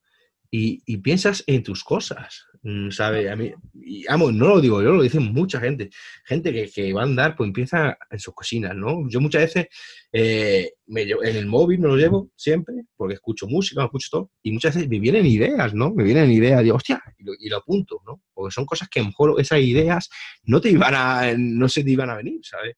[0.85, 3.29] y, piensas en tus cosas, mm, ¿sabes?
[3.29, 5.89] A mí, y, amo, no lo digo yo, lo dicen mucha gente.
[6.23, 9.07] Gente que, que, va a andar, pues empieza en sus cocinas, ¿no?
[9.09, 9.67] Yo muchas veces
[10.11, 14.51] eh, me en el móvil me lo llevo siempre, porque escucho música, escucho todo, y
[14.51, 15.93] muchas veces me vienen ideas, ¿no?
[15.93, 18.21] Me vienen ideas, digo, hostia, y lo, apunto, ¿no?
[18.33, 20.09] Porque son cosas que a lo mejor esas ideas
[20.43, 22.77] no te iban a, no se te iban a venir, ¿sabes?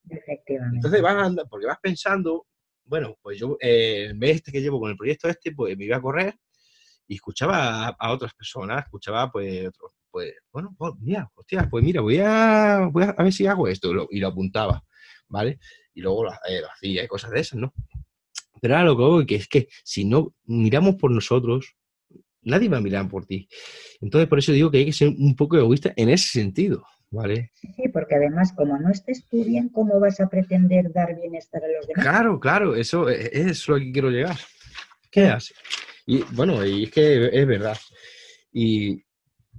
[0.73, 2.47] Entonces vas a andar, porque vas pensando,
[2.85, 5.85] bueno, pues yo, eh, el mes este que llevo con el proyecto este, pues me
[5.85, 6.33] iba a correr,
[7.07, 9.69] y escuchaba a, otras personas, escuchaba pues,
[10.11, 14.07] pues bueno, pues, mira, hostia, pues mira, voy a, voy a, ver si hago esto
[14.09, 14.83] y lo apuntaba,
[15.27, 15.59] ¿vale?
[15.93, 17.73] Y luego lo, eh, hacía y cosas de esas, ¿no?
[18.61, 21.75] Pero ahora lo que es que si no miramos por nosotros,
[22.41, 23.47] nadie va a mirar por ti.
[24.01, 27.51] Entonces, por eso digo que hay que ser un poco egoísta en ese sentido, ¿vale?
[27.55, 31.67] Sí, porque además, como no estés tú bien, ¿cómo vas a pretender dar bienestar a
[31.67, 32.03] los demás?
[32.03, 34.37] Claro, claro, eso es lo que quiero llegar.
[35.11, 35.55] ¿Qué haces?
[36.07, 37.77] Y bueno, y es que es verdad.
[38.53, 39.03] Y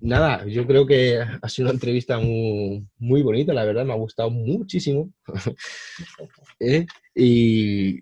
[0.00, 3.96] nada, yo creo que ha sido una entrevista muy, muy bonita, la verdad, me ha
[3.96, 5.10] gustado muchísimo.
[6.58, 6.86] ¿Eh?
[7.14, 8.00] Y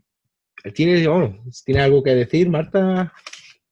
[0.75, 3.13] ¿tienes, bueno, ¿tienes algo que decir, Marta?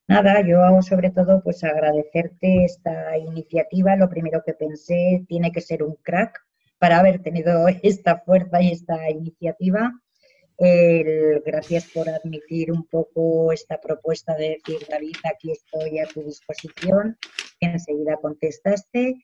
[0.09, 3.95] Nada, yo hago sobre todo pues agradecerte esta iniciativa.
[3.95, 6.37] Lo primero que pensé tiene que ser un crack
[6.79, 9.93] para haber tenido esta fuerza y esta iniciativa
[10.57, 17.17] gracias por admitir un poco esta propuesta de decir, David, aquí estoy a tu disposición.
[17.59, 19.15] Enseguida contestaste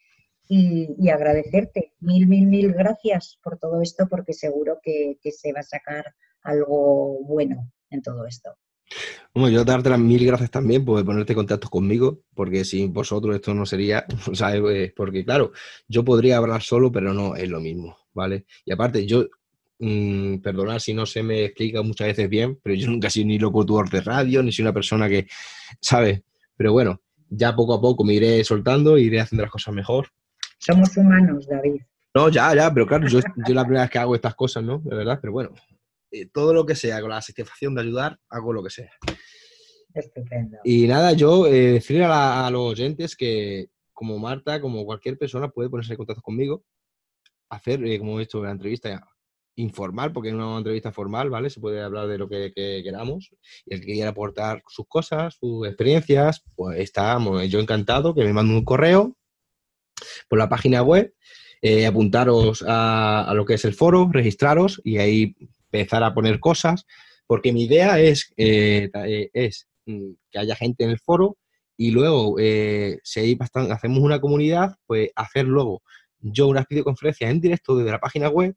[0.47, 1.93] y, agradecerte.
[1.99, 6.05] Mil, mil, mil gracias por todo esto porque seguro que, se va a sacar
[6.43, 8.51] algo bueno en todo esto.
[9.33, 13.35] Bueno, yo darte las mil gracias también por ponerte en contacto conmigo, porque sin vosotros
[13.35, 14.91] esto no sería, ¿sabes?
[14.93, 15.53] Porque claro,
[15.87, 18.45] yo podría hablar solo, pero no es lo mismo, ¿vale?
[18.65, 19.27] Y aparte, yo
[19.81, 23.27] mmm, perdonar si no se me explica muchas veces bien, pero yo nunca he sido
[23.27, 25.27] ni locutor de radio, ni soy una persona que,
[25.81, 26.21] ¿sabes?
[26.55, 30.07] Pero bueno, ya poco a poco me iré soltando, iré haciendo las cosas mejor.
[30.59, 31.81] Somos humanos, David.
[32.13, 34.79] No, ya, ya, pero claro, yo, yo la primera vez que hago estas cosas, ¿no?
[34.79, 35.51] De verdad, pero bueno,
[36.11, 38.91] eh, todo lo que sea, con la satisfacción de ayudar, hago lo que sea.
[39.93, 40.57] Estupendo.
[40.63, 45.69] Y nada, yo eh, decirle a, los oyentes que como Marta, como cualquier persona puede
[45.69, 46.63] ponerse en contacto conmigo,
[47.49, 49.07] hacer, eh, como he hecho en la entrevista,
[49.55, 51.49] informal, porque en una entrevista formal, ¿vale?
[51.49, 53.31] Se puede hablar de lo que, queramos.
[53.65, 58.33] Y el que quiera aportar sus cosas, sus experiencias, pues estamos, yo encantado, que me
[58.33, 59.15] mande un correo
[60.29, 61.13] por la página web,
[61.61, 65.35] eh, apuntaros a, lo que es el foro, registraros y ahí
[65.71, 66.85] empezar a poner cosas,
[67.27, 71.37] porque mi idea es, eh, eh, es mm, que haya gente en el foro
[71.77, 72.35] y luego,
[73.03, 75.81] si hacemos una comunidad, pues hacer luego
[76.19, 78.55] yo unas videoconferencias en directo desde la página web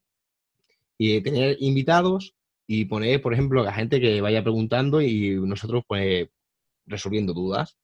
[0.98, 2.34] y tener invitados
[2.66, 6.28] y poner, por ejemplo, a la gente que vaya preguntando y nosotros pues
[6.86, 7.76] resolviendo dudas.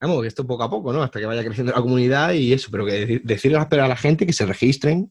[0.00, 1.02] Vamos, esto poco a poco, ¿no?
[1.02, 4.32] Hasta que vaya creciendo la comunidad y eso, pero que decirle a la gente que
[4.32, 5.10] se registren,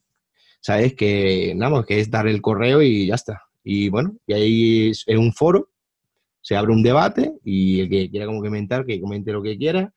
[0.60, 0.94] ¿sabes?
[0.94, 3.44] Que, nada, que es dar el correo y ya está.
[3.64, 5.70] Y bueno, y ahí es, un foro,
[6.42, 9.94] se abre un debate y el que quiera comentar, que comente lo que quiera.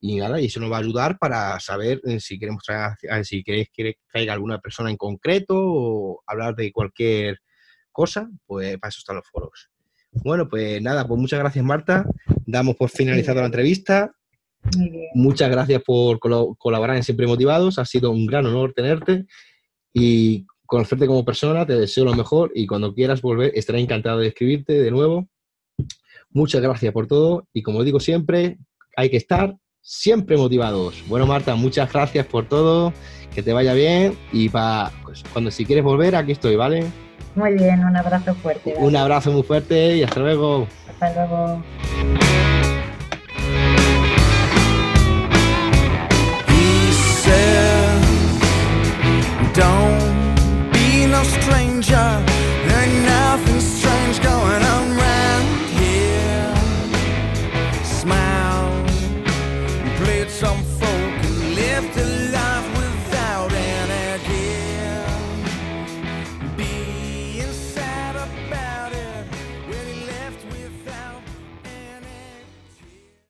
[0.00, 3.42] Y nada, y eso nos va a ayudar para saber eh, si queremos traer, si
[3.42, 7.38] queréis que traiga alguna persona en concreto o hablar de cualquier
[7.92, 9.70] cosa, pues para eso están los foros.
[10.12, 12.04] Bueno, pues nada, pues muchas gracias Marta.
[12.46, 14.12] Damos por finalizado la entrevista.
[15.14, 17.78] Muchas gracias por colaborar en Siempre Motivados.
[17.78, 19.26] Ha sido un gran honor tenerte
[19.92, 21.66] y conocerte como persona.
[21.66, 25.28] Te deseo lo mejor y cuando quieras volver estaré encantado de escribirte de nuevo.
[26.30, 28.58] Muchas gracias por todo y como digo siempre,
[28.96, 31.02] hay que estar siempre motivados.
[31.08, 32.92] Bueno, Marta, muchas gracias por todo,
[33.34, 36.86] que te vaya bien y para pues, cuando si quieres volver, aquí estoy, ¿vale?
[37.34, 38.74] Muy bien, un abrazo fuerte.
[38.78, 40.66] Un abrazo muy fuerte y hasta luego.
[40.88, 41.62] Hasta luego.